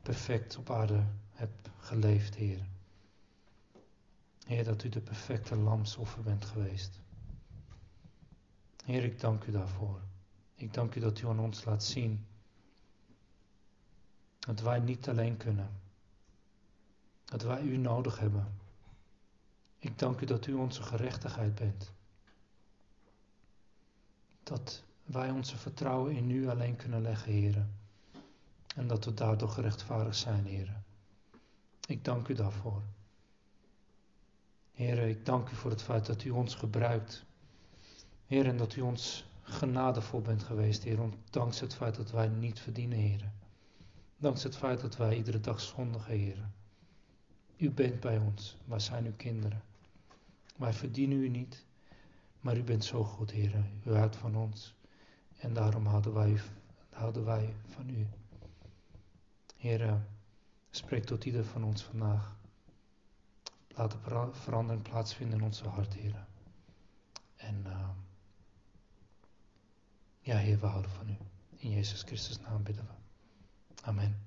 [0.03, 2.67] perfect op aarde hebt geleefd, Heer.
[4.47, 7.04] Heer, dat u de perfecte lamsoffer bent geweest.
[8.85, 10.01] Heer, ik dank u daarvoor.
[10.55, 12.27] Ik dank u dat u aan ons laat zien
[14.39, 15.71] dat wij niet alleen kunnen.
[17.25, 18.59] Dat wij u nodig hebben.
[19.79, 21.93] Ik dank u dat u onze gerechtigheid bent.
[24.43, 27.75] Dat wij onze vertrouwen in u alleen kunnen leggen, heren.
[28.77, 30.85] En dat we daardoor gerechtvaardigd zijn, heren.
[31.87, 32.83] Ik dank u daarvoor.
[34.73, 37.25] Heren, ik dank u voor het feit dat u ons gebruikt.
[38.27, 40.99] Heer, en dat u ons genadevol bent geweest, Heer,
[41.31, 43.31] dankzij het feit dat wij niet verdienen, Heer.
[44.17, 46.49] Dankzij het feit dat wij iedere dag zondigen, Heer.
[47.57, 49.63] U bent bij ons, wij zijn uw kinderen.
[50.57, 51.65] Wij verdienen u niet,
[52.41, 53.65] maar u bent zo goed, Heer.
[53.85, 54.75] U houdt van ons
[55.39, 58.07] en daarom houden wij, van u.
[59.57, 60.07] Heer,
[60.71, 62.37] spreek tot ieder van ons vandaag.
[63.69, 66.27] Laat de verandering plaatsvinden in onze hart, Heer.
[67.37, 67.89] En uh,
[70.25, 71.17] ja, Heer, we houden van u.
[71.57, 72.93] In Jezus Christus naam bidden we.
[73.83, 74.23] Amen.